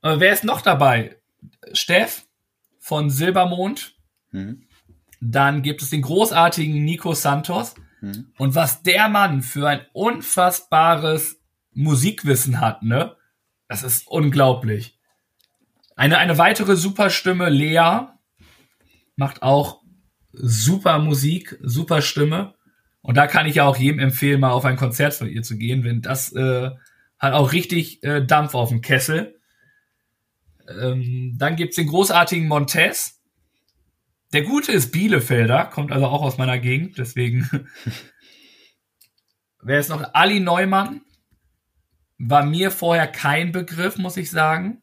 [0.03, 1.17] Äh, wer ist noch dabei?
[1.75, 2.27] Steff
[2.81, 3.95] von Silbermond.
[4.33, 4.67] Mhm.
[5.21, 7.77] Dann gibt es den großartigen Nico Santos.
[8.01, 8.33] Mhm.
[8.37, 11.41] Und was der Mann für ein unfassbares
[11.73, 13.15] Musikwissen hat, ne?
[13.69, 14.99] Das ist unglaublich.
[15.95, 18.09] Eine, eine weitere Superstimme, Lea,
[19.15, 19.84] macht auch
[20.37, 22.55] super Musik, super Stimme.
[23.03, 25.59] Und da kann ich ja auch jedem empfehlen, mal auf ein Konzert von ihr zu
[25.59, 26.71] gehen, wenn das äh,
[27.19, 29.39] hat auch richtig äh, Dampf auf dem Kessel.
[30.69, 33.21] Ähm, dann gibt's den großartigen Montez.
[34.33, 37.49] Der gute ist Bielefelder, kommt also auch aus meiner Gegend, deswegen.
[39.63, 40.15] Wer ist noch?
[40.15, 41.03] Ali Neumann.
[42.19, 44.83] War mir vorher kein Begriff, muss ich sagen.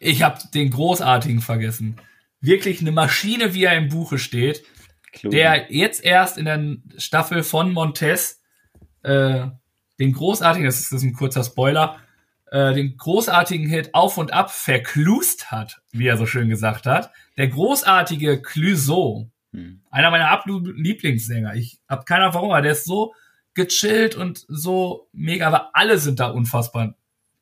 [0.00, 1.96] Ich habe den großartigen vergessen
[2.40, 4.64] wirklich eine Maschine, wie er im Buche steht,
[5.12, 5.32] Klug.
[5.32, 8.40] der jetzt erst in der Staffel von Montes
[9.02, 9.46] äh,
[9.98, 11.98] den großartigen, das ist, das ist ein kurzer Spoiler,
[12.50, 17.12] äh, den großartigen Hit Auf und Ab verklust hat, wie er so schön gesagt hat.
[17.36, 19.82] Der großartige Clouseau, hm.
[19.90, 21.54] einer meiner absoluten Lieblingssänger.
[21.54, 23.14] Ich habe keine Ahnung warum, aber der ist so
[23.54, 26.94] gechillt und so mega, aber alle sind da unfassbar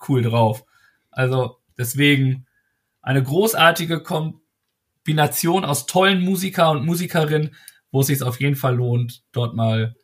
[0.09, 0.65] cool drauf.
[1.11, 2.47] Also deswegen
[3.03, 4.41] eine großartige Kom
[5.09, 7.55] Kombination aus tollen Musiker und Musikerinnen,
[7.91, 9.97] wo es sich auf jeden Fall lohnt, dort mal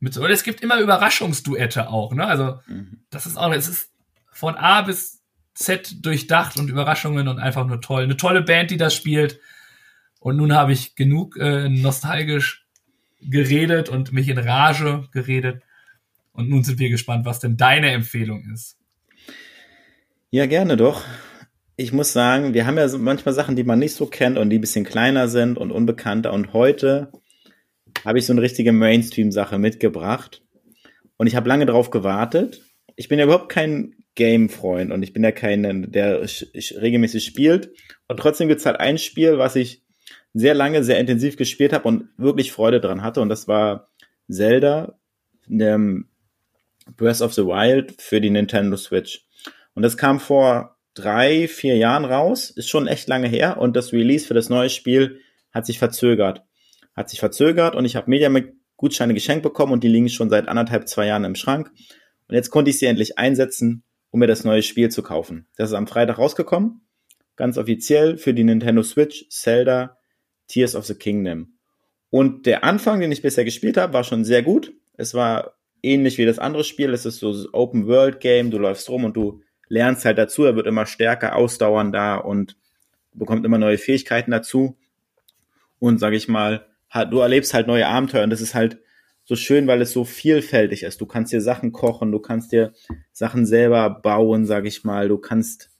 [0.00, 0.16] mit.
[0.16, 2.26] Und es gibt immer Überraschungsduette auch, ne?
[2.26, 3.04] Also mhm.
[3.10, 3.92] das ist auch, es ist
[4.32, 5.22] von A bis
[5.54, 8.02] Z durchdacht und Überraschungen und einfach nur toll.
[8.02, 9.38] Eine tolle Band, die das spielt.
[10.18, 12.66] Und nun habe ich genug äh, nostalgisch
[13.20, 15.62] geredet und mich in Rage geredet.
[16.32, 18.78] Und nun sind wir gespannt, was denn deine Empfehlung ist.
[20.32, 21.04] Ja, gerne doch
[21.80, 24.58] ich muss sagen, wir haben ja manchmal Sachen, die man nicht so kennt und die
[24.58, 26.32] ein bisschen kleiner sind und unbekannter.
[26.32, 27.12] Und heute
[28.04, 30.42] habe ich so eine richtige Mainstream-Sache mitgebracht.
[31.18, 32.62] Und ich habe lange drauf gewartet.
[32.96, 37.70] Ich bin ja überhaupt kein Game-Freund und ich bin ja kein, der regelmäßig spielt.
[38.08, 39.84] Und trotzdem gibt es halt ein Spiel, was ich
[40.34, 43.20] sehr lange, sehr intensiv gespielt habe und wirklich Freude dran hatte.
[43.20, 43.88] Und das war
[44.28, 44.98] Zelda,
[45.46, 49.24] Breath of the Wild für die Nintendo Switch.
[49.74, 52.50] Und das kam vor drei, vier Jahren raus.
[52.50, 53.58] Ist schon echt lange her.
[53.58, 55.20] Und das Release für das neue Spiel
[55.52, 56.42] hat sich verzögert.
[56.94, 60.88] Hat sich verzögert und ich habe Media-Gutscheine geschenkt bekommen und die liegen schon seit anderthalb,
[60.88, 61.70] zwei Jahren im Schrank.
[62.28, 65.46] Und jetzt konnte ich sie endlich einsetzen, um mir das neue Spiel zu kaufen.
[65.56, 66.82] Das ist am Freitag rausgekommen.
[67.36, 69.96] Ganz offiziell für die Nintendo Switch, Zelda,
[70.48, 71.58] Tears of the Kingdom.
[72.10, 74.72] Und der Anfang, den ich bisher gespielt habe, war schon sehr gut.
[74.94, 76.92] Es war ähnlich wie das andere Spiel.
[76.92, 78.50] Es ist so Open World Game.
[78.50, 82.56] Du läufst rum und du lernst halt dazu, er wird immer stärker, ausdauernder und
[83.12, 84.76] bekommt immer neue Fähigkeiten dazu.
[85.78, 86.66] Und sage ich mal,
[87.10, 88.78] du erlebst halt neue Abenteuer und das ist halt
[89.24, 91.00] so schön, weil es so vielfältig ist.
[91.00, 92.72] Du kannst dir Sachen kochen, du kannst dir
[93.12, 95.70] Sachen selber bauen, sage ich mal, du kannst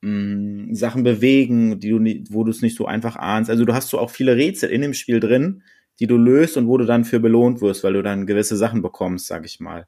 [0.00, 3.50] mh, mm, Sachen bewegen, die du nie, wo du es nicht so einfach ahnst.
[3.50, 5.62] Also du hast so auch viele Rätsel in dem Spiel drin,
[5.98, 8.80] die du löst und wo du dann für belohnt wirst, weil du dann gewisse Sachen
[8.80, 9.86] bekommst, sage ich mal.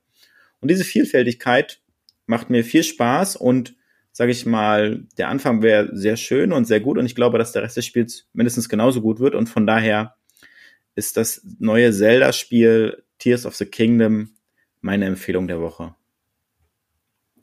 [0.60, 1.80] Und diese Vielfältigkeit
[2.30, 3.74] macht mir viel Spaß und
[4.12, 7.52] sage ich mal, der Anfang wäre sehr schön und sehr gut und ich glaube, dass
[7.52, 10.14] der Rest des Spiels mindestens genauso gut wird und von daher
[10.94, 14.30] ist das neue Zelda-Spiel Tears of the Kingdom
[14.80, 15.94] meine Empfehlung der Woche.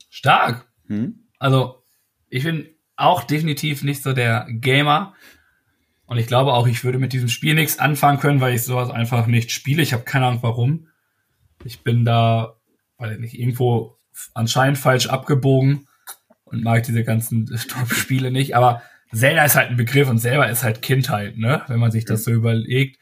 [0.08, 0.66] Stark.
[0.86, 1.26] Hm?
[1.38, 1.84] Also,
[2.30, 5.14] ich bin auch definitiv nicht so der Gamer.
[6.06, 8.90] Und ich glaube auch, ich würde mit diesem Spiel nichts anfangen können, weil ich sowas
[8.90, 9.82] einfach nicht spiele.
[9.82, 10.88] Ich habe keine Ahnung warum.
[11.64, 12.58] Ich bin da,
[12.96, 13.97] weil ich nicht irgendwo
[14.34, 15.86] anscheinend falsch abgebogen
[16.44, 18.56] und mag diese ganzen Top-Spiele nicht.
[18.56, 21.62] Aber Zelda ist halt ein Begriff und selber ist halt Kindheit, ne?
[21.68, 22.98] Wenn man sich das so überlegt,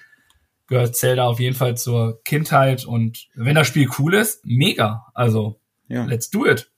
[0.69, 5.07] gehört Zelda auf jeden Fall zur Kindheit und wenn das Spiel cool ist, mega.
[5.15, 6.05] Also, ja.
[6.05, 6.71] let's do it.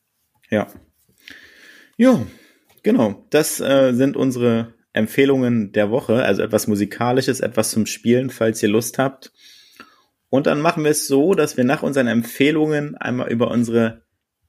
[0.51, 0.67] Ja.
[1.97, 2.27] Ja,
[2.83, 3.27] genau.
[3.31, 6.23] Das äh, sind unsere Empfehlungen der Woche.
[6.23, 9.33] Also etwas Musikalisches, etwas zum Spielen, falls ihr Lust habt.
[10.31, 14.03] Und dann machen wir es so, dass wir nach unseren Empfehlungen einmal über unsere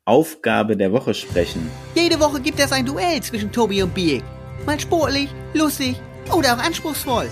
[0.09, 1.69] Aufgabe der Woche sprechen.
[1.93, 4.23] Jede Woche gibt es ein Duell zwischen Tobi und Biek.
[4.65, 5.95] Mal sportlich, lustig
[6.35, 7.29] oder auch anspruchsvoll.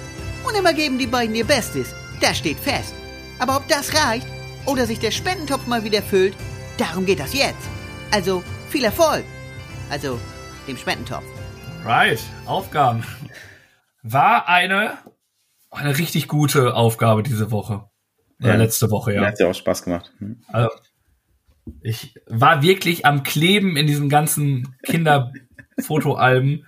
[0.47, 1.93] Und immer geben die beiden ihr Bestes.
[2.21, 2.93] Das steht fest.
[3.39, 4.27] Aber ob das reicht
[4.67, 6.35] oder sich der Spendentopf mal wieder füllt,
[6.77, 7.67] darum geht das jetzt.
[8.11, 9.25] Also viel Erfolg.
[9.89, 10.19] Also
[10.67, 11.25] dem Spendentopf.
[11.83, 13.03] Right, Aufgaben.
[14.03, 14.99] War eine,
[15.71, 17.89] eine richtig gute Aufgabe diese Woche.
[18.39, 19.25] Ja, letzte Woche, ja.
[19.25, 20.11] Hat ja auch Spaß gemacht.
[20.19, 20.43] Hm.
[20.47, 20.69] Also,
[21.81, 26.65] ich war wirklich am Kleben in diesen ganzen Kinderfotoalben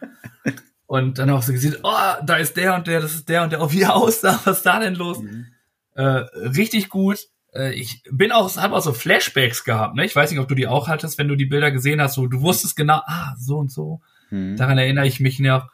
[0.87, 3.51] und dann auch so gesehen, oh, da ist der und der, das ist der und
[3.51, 5.19] der, oh, wie er aussah, was ist da denn los?
[5.19, 5.47] Mhm.
[5.95, 7.19] Äh, richtig gut.
[7.53, 10.05] Äh, ich bin auch, habe auch so Flashbacks gehabt, ne?
[10.05, 12.27] Ich weiß nicht, ob du die auch hattest, wenn du die Bilder gesehen hast, so,
[12.27, 14.01] du wusstest genau, ah, so und so.
[14.29, 14.55] Mhm.
[14.57, 15.69] Daran erinnere ich mich noch.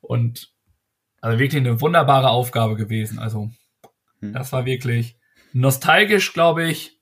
[0.00, 0.52] Und
[1.20, 3.18] also wirklich eine wunderbare Aufgabe gewesen.
[3.18, 3.50] Also,
[4.20, 4.32] mhm.
[4.32, 5.16] das war wirklich
[5.52, 6.97] nostalgisch, glaube ich,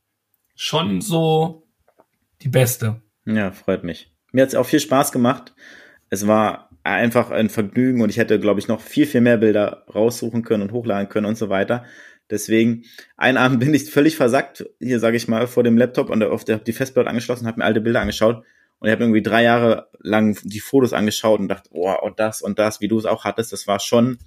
[0.57, 1.69] schon so
[2.43, 3.01] die beste.
[3.25, 4.13] Ja, freut mich.
[4.33, 5.55] Mir hat es auch viel Spaß gemacht.
[6.11, 9.85] Es war einfach ein Vergnügen und ich hätte, glaube ich, noch viel, viel mehr Bilder
[9.93, 11.85] raussuchen können und hochladen können und so weiter.
[12.31, 12.85] Deswegen,
[13.17, 16.45] einen Abend bin ich völlig versackt, hier sage ich mal, vor dem Laptop und auf
[16.45, 18.45] der, die Festplatte angeschlossen, habe mir alte Bilder angeschaut
[18.79, 22.43] und ich habe irgendwie drei Jahre lang die Fotos angeschaut und dachte, oh, und das
[22.43, 24.19] und das, wie du es auch hattest, das war schon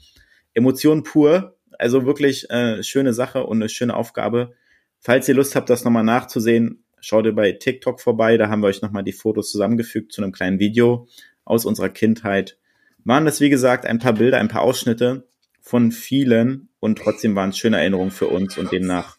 [0.54, 1.58] Emotion pur.
[1.78, 4.54] Also wirklich äh, schöne Sache und eine schöne Aufgabe.
[5.00, 8.38] Falls ihr Lust habt, das nochmal nachzusehen, schaut ihr bei TikTok vorbei.
[8.38, 11.08] Da haben wir euch nochmal die Fotos zusammengefügt zu einem kleinen Video
[11.46, 12.58] aus unserer Kindheit.
[13.06, 15.28] Waren das, wie gesagt, ein paar Bilder, ein paar Ausschnitte
[15.62, 19.18] von vielen und trotzdem waren es schöne Erinnerungen für uns und demnach.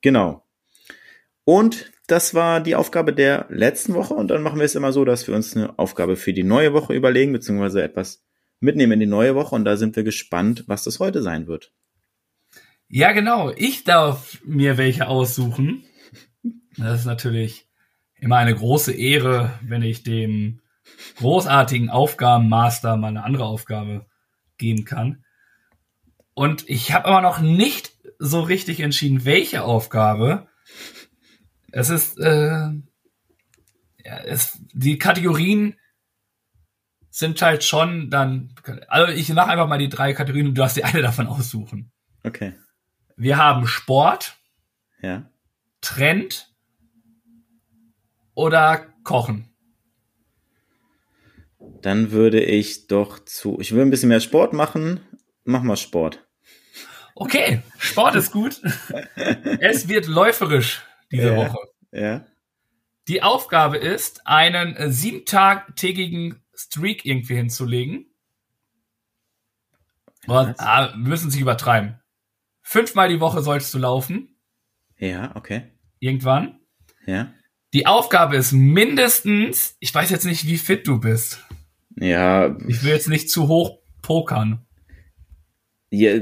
[0.00, 0.46] Genau.
[1.44, 5.04] Und das war die Aufgabe der letzten Woche und dann machen wir es immer so,
[5.04, 8.24] dass wir uns eine Aufgabe für die neue Woche überlegen, beziehungsweise etwas
[8.60, 11.72] mitnehmen in die neue Woche und da sind wir gespannt, was das heute sein wird.
[12.88, 13.50] Ja, genau.
[13.50, 15.84] Ich darf mir welche aussuchen.
[16.76, 17.68] Das ist natürlich
[18.14, 20.60] immer eine große Ehre, wenn ich dem
[21.16, 24.06] großartigen Aufgabenmaster mal eine andere Aufgabe
[24.58, 25.24] geben kann.
[26.34, 30.46] Und ich habe aber noch nicht so richtig entschieden, welche Aufgabe.
[31.72, 32.70] Es ist, äh,
[34.04, 35.76] ja, es, die Kategorien
[37.10, 38.54] sind halt schon dann,
[38.88, 41.90] also ich mache einfach mal die drei Kategorien und du darfst dir eine davon aussuchen.
[42.22, 42.54] Okay.
[43.16, 44.36] Wir haben Sport.
[45.00, 45.30] Ja.
[45.80, 46.54] Trend
[48.34, 49.48] oder Kochen.
[51.82, 55.00] Dann würde ich doch zu, ich will ein bisschen mehr Sport machen.
[55.44, 56.26] Mach mal Sport.
[57.14, 58.60] Okay, Sport ist gut.
[59.60, 61.58] es wird läuferisch diese ja, Woche.
[61.92, 62.26] Ja.
[63.08, 68.12] Die Aufgabe ist, einen siebentagigen Streak irgendwie hinzulegen.
[70.26, 72.00] Und, ah, wir müssen sich übertreiben.
[72.68, 74.36] Fünfmal die Woche sollst du laufen.
[74.98, 75.70] Ja, okay.
[76.00, 76.58] Irgendwann.
[77.06, 77.32] Ja.
[77.72, 81.46] Die Aufgabe ist mindestens, ich weiß jetzt nicht, wie fit du bist.
[81.94, 82.56] Ja.
[82.66, 84.66] Ich will jetzt nicht zu hoch pokern.
[85.90, 86.14] Ja,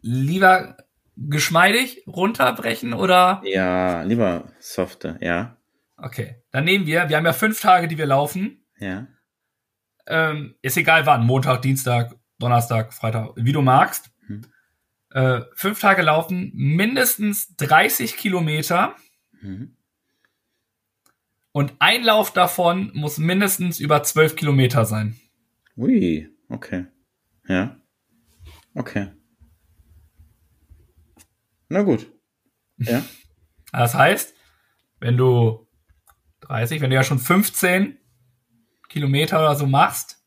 [0.00, 0.78] lieber
[1.18, 3.42] geschmeidig runterbrechen oder?
[3.44, 5.58] Ja, lieber softer, ja.
[5.98, 8.64] Okay, dann nehmen wir, wir haben ja fünf Tage, die wir laufen.
[8.78, 9.08] Ja.
[10.06, 14.10] Ähm, ist egal wann, Montag, Dienstag, Donnerstag, Freitag, wie du magst.
[15.10, 18.94] Äh, fünf Tage laufen, mindestens 30 Kilometer.
[19.40, 19.76] Mhm.
[21.52, 25.16] Und ein Lauf davon muss mindestens über zwölf Kilometer sein.
[25.76, 26.86] Ui, okay.
[27.48, 27.76] Ja.
[28.74, 29.08] Okay.
[31.68, 32.10] Na gut.
[32.78, 33.02] Ja.
[33.72, 34.34] Das heißt,
[34.98, 35.68] wenn du
[36.40, 37.98] 30, wenn du ja schon 15
[38.88, 40.26] Kilometer oder so machst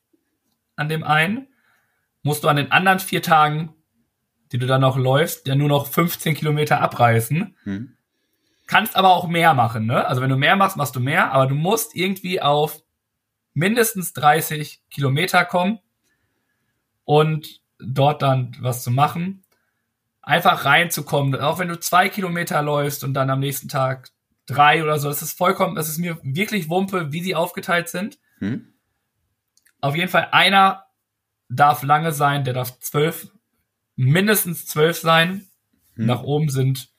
[0.77, 1.49] an dem einen,
[2.21, 3.75] musst du an den anderen vier Tagen,
[4.53, 7.57] die du dann noch läufst, ja nur noch 15 Kilometer abreißen.
[7.63, 7.97] Hm.
[8.67, 10.07] Kannst aber auch mehr machen, ne?
[10.07, 12.83] Also wenn du mehr machst, machst du mehr, aber du musst irgendwie auf
[13.53, 15.79] mindestens 30 Kilometer kommen
[17.03, 19.43] und dort dann was zu machen.
[20.21, 24.11] Einfach reinzukommen, auch wenn du zwei Kilometer läufst und dann am nächsten Tag
[24.45, 28.19] drei oder so, das ist vollkommen, das ist mir wirklich Wumpe, wie sie aufgeteilt sind.
[28.37, 28.73] Hm.
[29.81, 30.85] Auf jeden Fall einer
[31.49, 33.27] darf lange sein, der darf zwölf,
[33.95, 35.45] mindestens zwölf sein.
[35.95, 36.05] Hm.
[36.05, 36.89] Nach oben sind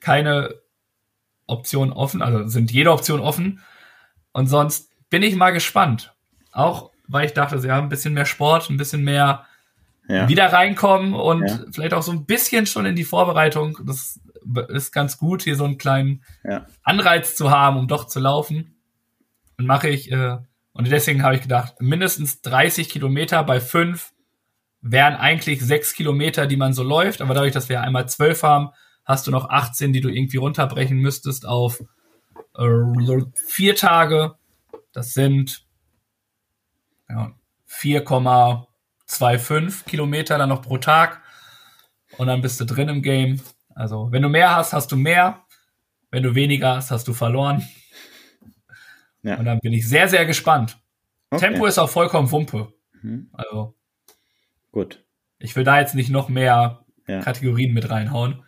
[0.00, 0.54] keine
[1.46, 3.60] Optionen offen, also sind jede Option offen.
[4.32, 6.14] Und sonst bin ich mal gespannt.
[6.52, 9.46] Auch weil ich dachte, sie haben ein bisschen mehr Sport, ein bisschen mehr
[10.08, 10.28] Ja.
[10.28, 11.58] wieder reinkommen und Ja.
[11.72, 13.78] vielleicht auch so ein bisschen schon in die Vorbereitung.
[13.84, 14.20] Das
[14.68, 16.66] ist ganz gut, hier so einen kleinen Ja.
[16.82, 18.76] Anreiz zu haben, um doch zu laufen.
[19.58, 20.38] Und mache ich, äh,
[20.72, 24.12] und deswegen habe ich gedacht, mindestens 30 Kilometer bei fünf
[24.82, 27.20] wären eigentlich sechs Kilometer, die man so läuft.
[27.20, 28.70] Aber dadurch, dass wir einmal zwölf haben,
[29.04, 31.84] hast du noch 18, die du irgendwie runterbrechen müsstest auf
[32.56, 32.64] äh,
[33.34, 34.36] vier Tage.
[34.92, 35.66] Das sind
[37.08, 37.32] ja,
[37.68, 41.20] 4,25 Kilometer dann noch pro Tag.
[42.16, 43.40] Und dann bist du drin im Game.
[43.74, 45.42] Also, wenn du mehr hast, hast du mehr.
[46.10, 47.62] Wenn du weniger hast, hast du verloren.
[49.22, 49.36] Ja.
[49.36, 50.78] Und dann bin ich sehr, sehr gespannt.
[51.30, 51.50] Okay.
[51.50, 52.72] Tempo ist auch vollkommen Wumpe.
[53.02, 53.30] Mhm.
[53.32, 53.74] Also,
[54.72, 55.04] Gut.
[55.38, 57.20] ich will da jetzt nicht noch mehr Ja.
[57.20, 58.42] Kategorien mit reinhauen.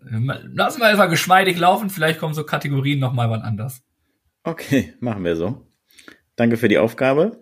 [0.00, 1.90] Lassen wir einfach geschmeidig laufen.
[1.90, 3.82] Vielleicht kommen so Kategorien noch mal wann anders.
[4.44, 5.66] Okay, machen wir so.
[6.36, 7.40] Danke für die Aufgabe.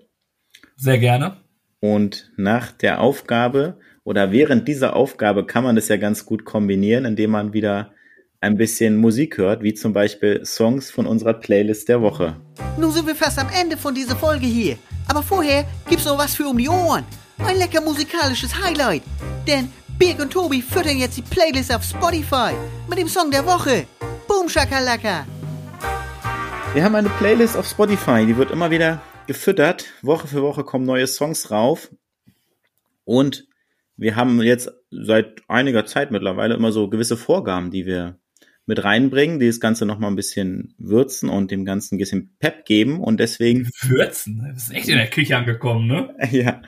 [0.76, 1.36] Sehr gerne.
[1.80, 7.04] Und nach der Aufgabe oder während dieser Aufgabe kann man das ja ganz gut kombinieren,
[7.04, 7.92] indem man wieder
[8.40, 12.40] ein bisschen Musik hört, wie zum Beispiel Songs von unserer Playlist der Woche.
[12.78, 14.78] Nun sind wir fast am Ende von dieser Folge hier.
[15.08, 17.04] Aber vorher gibt's noch was für um die Ohren.
[17.38, 19.02] Ein lecker musikalisches Highlight.
[19.46, 22.52] Denn Birg und Tobi füttern jetzt die Playlist auf Spotify
[22.88, 23.86] mit dem Song der Woche.
[24.28, 25.26] Boom Shakalaka.
[26.72, 29.86] Wir haben eine Playlist auf Spotify, die wird immer wieder gefüttert.
[30.02, 31.90] Woche für Woche kommen neue Songs rauf.
[33.04, 33.46] Und
[33.96, 38.18] wir haben jetzt seit einiger Zeit mittlerweile immer so gewisse Vorgaben, die wir
[38.66, 42.64] mit reinbringen, die das Ganze nochmal ein bisschen würzen und dem Ganzen ein bisschen Pep
[42.64, 43.00] geben.
[43.00, 44.50] Und deswegen Würzen.
[44.54, 46.14] Das ist echt in der Küche angekommen, ne?
[46.30, 46.62] ja,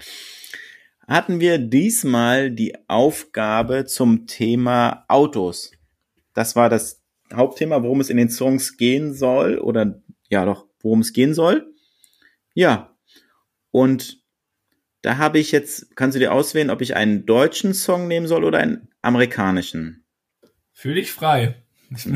[1.06, 5.72] hatten wir diesmal die Aufgabe zum Thema Autos.
[6.34, 7.02] Das war das
[7.32, 11.72] Hauptthema, worum es in den Songs gehen soll oder ja doch, worum es gehen soll.
[12.54, 12.96] Ja,
[13.70, 14.18] und
[15.02, 18.44] da habe ich jetzt, kannst du dir auswählen, ob ich einen deutschen Song nehmen soll
[18.44, 20.04] oder einen amerikanischen.
[20.72, 21.62] Fühl dich frei.
[21.90, 22.06] Ich,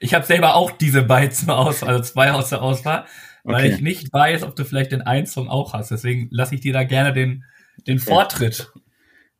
[0.00, 3.06] ich habe selber auch diese beiden zur Auswahl, also zwei aus der Auswahl,
[3.44, 3.74] weil Okay.
[3.74, 5.90] ich nicht weiß, ob du vielleicht den einen Song auch hast.
[5.90, 7.44] Deswegen lasse ich dir da gerne den,
[7.86, 8.72] den Vortritt.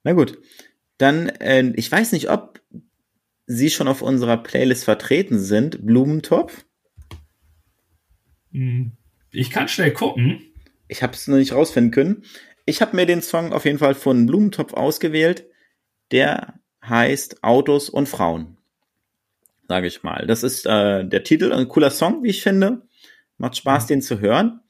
[0.03, 0.39] Na gut,
[0.99, 2.61] dann, äh, ich weiß nicht, ob
[3.47, 5.85] sie schon auf unserer Playlist vertreten sind.
[5.85, 6.65] Blumentopf.
[8.53, 8.93] Hm,
[9.33, 10.43] Ich kann schnell gucken.
[10.89, 12.25] Ich habe es noch nicht rausfinden können.
[12.67, 15.47] Ich habe mir den Song auf jeden Fall von Blumentopf ausgewählt.
[16.11, 18.57] Der heißt Autos und Frauen.
[19.69, 20.27] Sage ich mal.
[20.27, 22.83] Das ist äh, der Titel, ein cooler Song, wie ich finde.
[23.39, 24.61] Macht Spaß, den zu hören.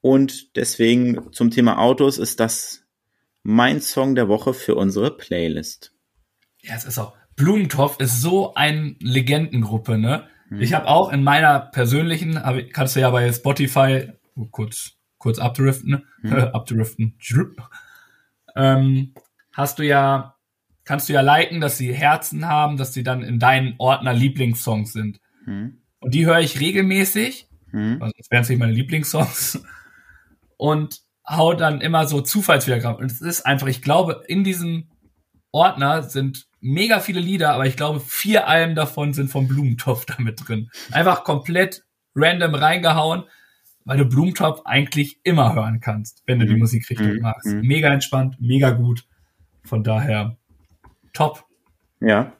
[0.00, 2.85] Und deswegen zum Thema Autos ist das
[3.46, 5.92] mein Song der Woche für unsere Playlist.
[6.62, 7.16] Ja, es ist auch.
[7.36, 10.26] Blumentopf ist so eine Legendengruppe, ne?
[10.58, 12.40] Ich habe auch in meiner persönlichen,
[12.72, 17.60] kannst du ja bei Spotify oh, kurz kurz abdriften, abdriften, drip,
[18.54, 19.14] ähm,
[19.52, 20.36] hast du ja,
[20.84, 24.92] kannst du ja liken, dass sie Herzen haben, dass sie dann in deinen Ordner Lieblingssongs
[24.92, 25.20] sind.
[25.44, 25.82] Hm?
[25.98, 28.00] Und die höre ich regelmäßig, Hm?
[28.00, 29.62] also das wären es nicht meine Lieblingssongs.
[30.56, 33.00] Und hau dann immer so Zufallswiedergaben.
[33.02, 34.88] Und es ist einfach, ich glaube, in diesem
[35.52, 40.46] Ordner sind mega viele Lieder, aber ich glaube, vier Alben davon sind vom Blumentopf damit
[40.46, 40.70] drin.
[40.92, 43.24] Einfach komplett random reingehauen,
[43.84, 46.60] weil du Blumentopf eigentlich immer hören kannst, wenn du die Mhm.
[46.60, 47.20] Musikrichtung Mhm.
[47.22, 47.46] magst.
[47.46, 47.60] Mhm.
[47.62, 49.04] Mega entspannt, mega gut.
[49.64, 50.36] Von daher
[51.12, 51.44] top.
[52.00, 52.32] Ja.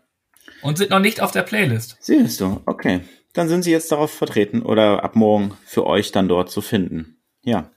[0.63, 1.97] Und sind noch nicht auf der Playlist.
[2.01, 3.01] Siehst du, okay.
[3.33, 7.19] Dann sind sie jetzt darauf vertreten oder ab morgen für euch dann dort zu finden.
[7.45, 7.71] Ja.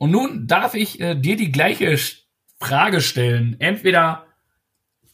[0.00, 1.94] Und nun darf ich äh, dir die gleiche
[2.58, 3.56] Frage stellen.
[3.58, 4.24] Entweder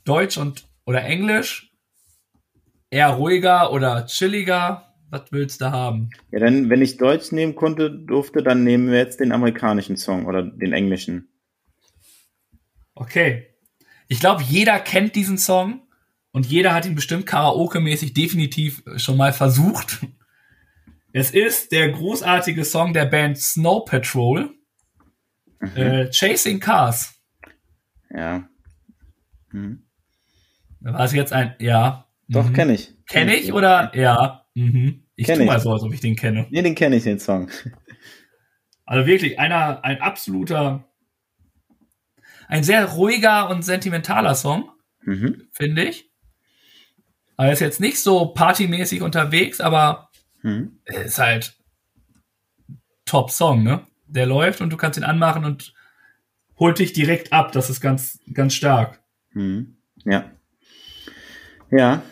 [0.04, 1.72] Deutsch und oder Englisch,
[2.88, 4.94] eher ruhiger oder chilliger.
[5.10, 6.10] Was willst du haben?
[6.30, 10.24] Ja, dann, wenn ich Deutsch nehmen konnte, durfte, dann nehmen wir jetzt den amerikanischen Song
[10.24, 11.30] oder den englischen.
[12.94, 13.48] Okay.
[14.06, 15.82] Ich glaube, jeder kennt diesen Song
[16.30, 20.06] und jeder hat ihn bestimmt karaoke-mäßig definitiv schon mal versucht.
[21.12, 24.55] Es ist der großartige Song der Band Snow Patrol,
[25.74, 27.14] äh, Chasing Cars.
[28.10, 28.48] Ja.
[30.80, 32.06] War es jetzt ein, ja.
[32.28, 32.52] Doch, Mhm.
[32.52, 32.92] kenne ich.
[33.06, 33.92] Kenn ich oder?
[33.96, 34.46] Ja.
[34.54, 35.04] Mhm.
[35.16, 35.46] Ich Kenn tu ich.
[35.48, 36.46] mal so, als ob ich den kenne.
[36.50, 37.50] Nee, den kenne ich, den Song.
[38.84, 40.84] Also wirklich einer, ein absoluter,
[42.48, 44.70] ein sehr ruhiger und sentimentaler Song,
[45.02, 45.48] Mhm.
[45.52, 46.10] finde ich.
[47.38, 50.10] Er ist jetzt nicht so partymäßig unterwegs, aber
[50.42, 50.80] Mhm.
[50.84, 51.56] er ist halt
[53.04, 53.86] Top Song, ne?
[54.08, 55.74] Der läuft und du kannst ihn anmachen und
[56.58, 57.52] holt dich direkt ab.
[57.52, 59.00] Das ist ganz, ganz stark.
[59.32, 59.76] Mhm.
[60.04, 60.30] Ja.
[61.70, 62.02] Ja.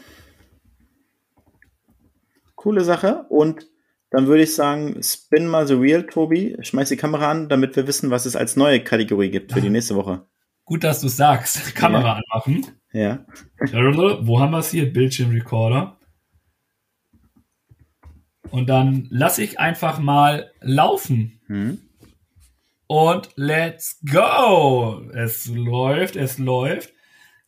[2.54, 3.26] Coole Sache.
[3.28, 3.66] Und
[4.10, 6.56] dann würde ich sagen, spin mal the wheel, Tobi.
[6.60, 9.70] Schmeiß die Kamera an, damit wir wissen, was es als neue Kategorie gibt für die
[9.70, 10.26] nächste Woche.
[10.64, 11.74] Gut, dass du sagst.
[11.76, 12.66] Kamera anmachen.
[12.92, 13.26] Ja.
[13.58, 14.92] Wo haben wir es hier?
[14.92, 15.98] Bildschirmrecorder.
[18.50, 21.40] Und dann lasse ich einfach mal laufen.
[21.48, 21.78] Mhm.
[22.96, 25.10] Und let's go!
[25.12, 26.92] Es läuft, es läuft.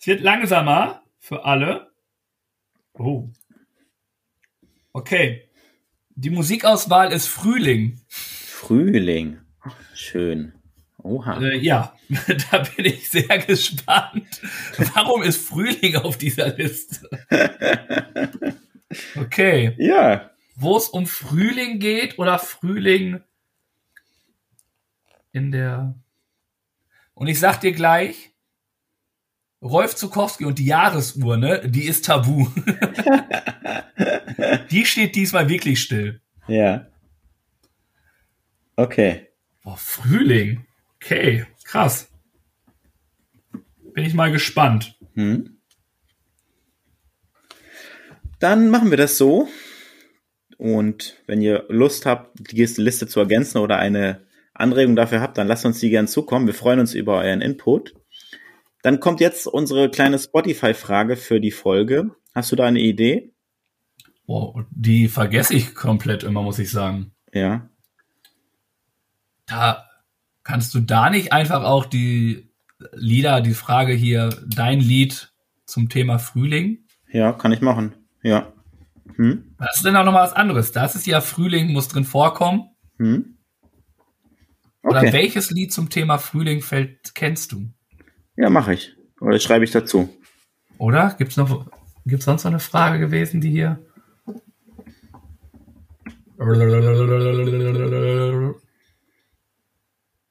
[0.00, 1.92] Es wird langsamer für alle.
[2.94, 3.28] Oh.
[4.92, 5.48] Okay.
[6.16, 8.00] Die Musikauswahl ist Frühling.
[8.08, 9.38] Frühling.
[9.94, 10.52] Schön.
[11.00, 11.40] Oha.
[11.40, 11.94] Äh, ja,
[12.50, 14.40] da bin ich sehr gespannt.
[14.94, 17.08] Warum ist Frühling auf dieser Liste?
[19.16, 19.74] Okay.
[19.78, 20.30] Ja.
[20.54, 23.20] wo es um Frühling geht oder Frühling
[25.36, 25.94] in der.
[27.14, 28.32] Und ich sag dir gleich,
[29.62, 32.48] Rolf Zukowski und die Jahresuhr, ne, die ist tabu.
[34.70, 36.20] die steht diesmal wirklich still.
[36.48, 36.86] Ja.
[38.76, 39.28] Okay.
[39.62, 40.66] Boah, Frühling.
[40.96, 42.08] Okay, krass.
[43.94, 44.98] Bin ich mal gespannt.
[45.14, 45.58] Hm.
[48.38, 49.48] Dann machen wir das so.
[50.58, 54.25] Und wenn ihr Lust habt, die Liste zu ergänzen oder eine
[54.60, 56.46] Anregung dafür habt, dann lasst uns die gern zukommen.
[56.46, 57.94] Wir freuen uns über euren Input.
[58.82, 62.12] Dann kommt jetzt unsere kleine Spotify-Frage für die Folge.
[62.34, 63.32] Hast du da eine Idee?
[64.26, 67.12] Boah, die vergesse ich komplett immer, muss ich sagen.
[67.32, 67.68] Ja.
[69.46, 69.86] Da
[70.42, 72.50] kannst du da nicht einfach auch die
[72.92, 75.32] Lieder, die Frage hier, dein Lied
[75.64, 76.84] zum Thema Frühling?
[77.10, 77.94] Ja, kann ich machen.
[78.22, 78.52] Ja.
[79.16, 79.54] Hm?
[79.58, 80.72] Das ist denn auch nochmal was anderes.
[80.72, 82.70] Das ist ja Frühling, muss drin vorkommen.
[82.98, 83.35] Hm?
[84.86, 85.12] Oder Okay.
[85.12, 87.68] welches Lied zum Thema Frühling fällt, kennst du?
[88.36, 88.94] Ja, mache ich.
[89.20, 90.08] Oder schreibe ich dazu.
[90.78, 91.14] Oder?
[91.18, 91.66] Gibt's noch,
[92.04, 93.80] gibt's sonst noch eine Frage gewesen, die hier?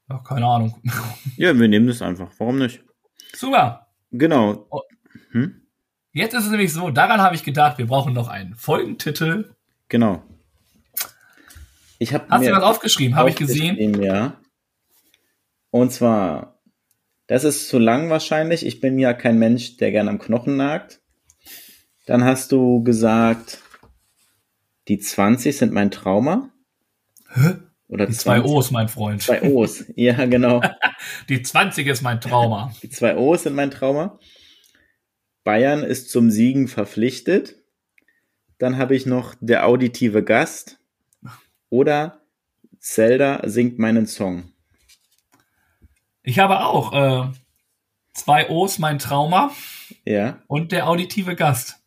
[0.07, 0.75] Ach, keine Ahnung.
[1.37, 2.31] Ja, wir nehmen das einfach.
[2.37, 2.81] Warum nicht?
[3.33, 3.87] Super.
[4.11, 4.69] Genau.
[6.13, 9.53] Jetzt ist es nämlich so, daran habe ich gedacht, wir brauchen noch einen Folgentitel.
[9.89, 10.23] Genau.
[11.99, 13.17] Ich habe Hast du was aufgeschrieben?
[13.17, 14.01] Habe ich gesehen.
[14.01, 14.37] Ja.
[15.75, 16.61] Und zwar,
[17.27, 18.65] das ist zu lang wahrscheinlich.
[18.65, 21.01] Ich bin ja kein Mensch, der gern am Knochen nagt.
[22.05, 23.61] Dann hast du gesagt,
[24.87, 26.49] die 20 sind mein Trauma.
[27.27, 27.55] Hä?
[27.89, 29.21] Oder Die zwei 20 O's, mein Freund.
[29.21, 29.83] Zwei O's.
[29.97, 30.61] Ja, genau.
[31.27, 32.73] Die 20 ist mein Trauma.
[32.81, 34.17] Die zwei O's sind mein Trauma.
[35.43, 37.57] Bayern ist zum Siegen verpflichtet.
[38.59, 40.79] Dann habe ich noch der auditive Gast.
[41.69, 42.21] Oder
[42.79, 44.54] Zelda singt meinen Song.
[46.25, 47.31] Ich habe auch äh,
[48.13, 49.51] zwei O's, mein Trauma
[50.05, 50.41] Ja.
[50.47, 51.81] und der auditive Gast.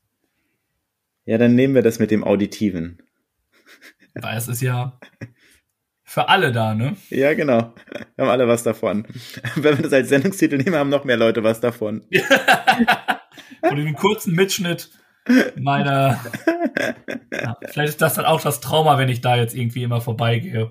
[1.25, 3.03] Ja, dann nehmen wir das mit dem Auditiven.
[4.15, 4.99] Weil es ist ja
[6.05, 6.97] für alle da, ne?
[7.11, 7.75] Ja, genau.
[8.17, 9.07] Wir haben alle was davon.
[9.57, 12.05] Wenn wir das als Sendungstitel nehmen, haben noch mehr Leute was davon.
[13.61, 14.91] Von diesem kurzen Mitschnitt
[15.57, 16.19] meiner.
[17.33, 20.71] Ja, vielleicht ist das dann auch das Trauma, wenn ich da jetzt irgendwie immer vorbeigehe.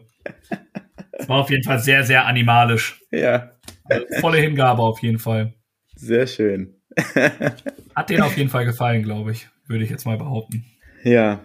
[1.19, 3.01] Es war auf jeden Fall sehr, sehr animalisch.
[3.11, 3.51] Ja,
[3.85, 5.53] Also volle Hingabe auf jeden Fall.
[5.95, 6.75] sehr schön.
[7.95, 9.47] Hat denen auf jeden Fall gefallen, glaube ich.
[9.67, 10.65] Würde ich jetzt mal behaupten.
[11.03, 11.41] Ja,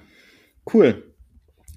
[0.72, 1.02] cool.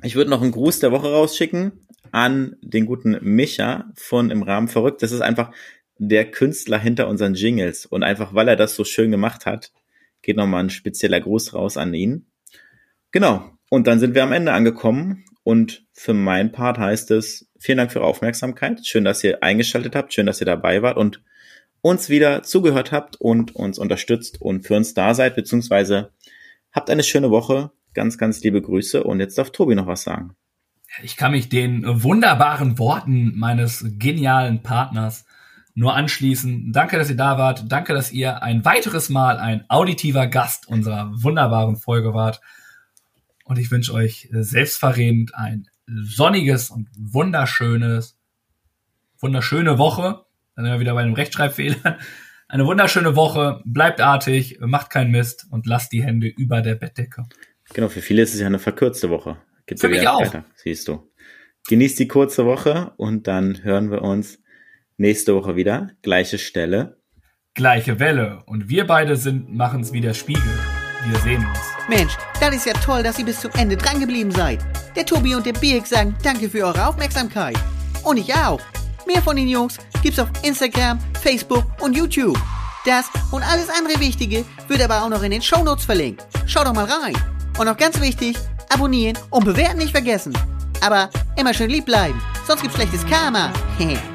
[0.04, 1.72] Ich würde noch einen Gruß der Woche rausschicken
[2.12, 5.02] an den guten Micha von Im Rahmen verrückt.
[5.04, 5.52] Das ist einfach
[5.98, 7.86] der Künstler hinter unseren Jingles.
[7.86, 9.72] Und einfach, weil er das so schön gemacht hat,
[10.22, 12.28] geht nochmal ein spezieller Gruß raus an ihn.
[13.12, 13.50] Genau.
[13.70, 15.26] Und dann sind wir am Ende angekommen.
[15.46, 18.86] Und für meinen Part heißt es, vielen Dank für eure Aufmerksamkeit.
[18.86, 20.14] Schön, dass ihr eingeschaltet habt.
[20.14, 21.22] Schön, dass ihr dabei wart und
[21.80, 26.12] uns wieder zugehört habt und uns unterstützt und für uns da seid, beziehungsweise
[26.74, 30.36] habt eine schöne Woche Ganz, ganz liebe Grüße und jetzt darf Tobi noch was sagen.
[31.02, 35.26] Ich kann mich den wunderbaren Worten meines genialen Partners
[35.76, 36.74] nur anschließen.
[36.74, 37.72] Danke, dass ihr da wart.
[37.72, 42.42] Danke, dass ihr ein weiteres Mal ein auditiver Gast unserer wunderbaren Folge wart.
[43.46, 48.18] Und ich wünsche euch selbstverredend ein sonniges und wunderschönes,
[49.20, 50.26] wunderschöne Woche.
[50.56, 51.98] Dann sind wir wieder bei einem Rechtschreibfehler.
[52.48, 53.62] Eine wunderschöne Woche.
[53.66, 57.24] Bleibt artig, macht keinen Mist und lasst die Hände über der Bettdecke.
[57.74, 59.38] Genau, für viele ist es ja eine verkürzte Woche.
[59.66, 60.22] Gibt's für mich auch.
[60.22, 61.12] Weiter, siehst du.
[61.68, 64.40] Genießt die kurze Woche und dann hören wir uns
[64.98, 65.90] nächste Woche wieder.
[66.04, 67.00] Gleiche Stelle.
[67.56, 68.44] Gleiche Welle.
[68.46, 70.44] Und wir beide sind, machen's wie der Spiegel.
[71.08, 71.75] Wir sehen uns.
[71.88, 74.60] Mensch, das ist ja toll, dass ihr bis zum Ende dran geblieben seid.
[74.96, 77.58] Der Tobi und der Birk sagen danke für eure Aufmerksamkeit.
[78.04, 78.60] Und ich auch.
[79.06, 82.38] Mehr von den Jungs gibt's auf Instagram, Facebook und YouTube.
[82.86, 86.26] Das und alles andere Wichtige wird aber auch noch in den Shownotes verlinkt.
[86.46, 87.16] Schaut doch mal rein.
[87.58, 88.38] Und noch ganz wichtig,
[88.70, 90.38] abonnieren und bewerten nicht vergessen.
[90.82, 93.52] Aber immer schön lieb bleiben, sonst gibt's schlechtes Karma.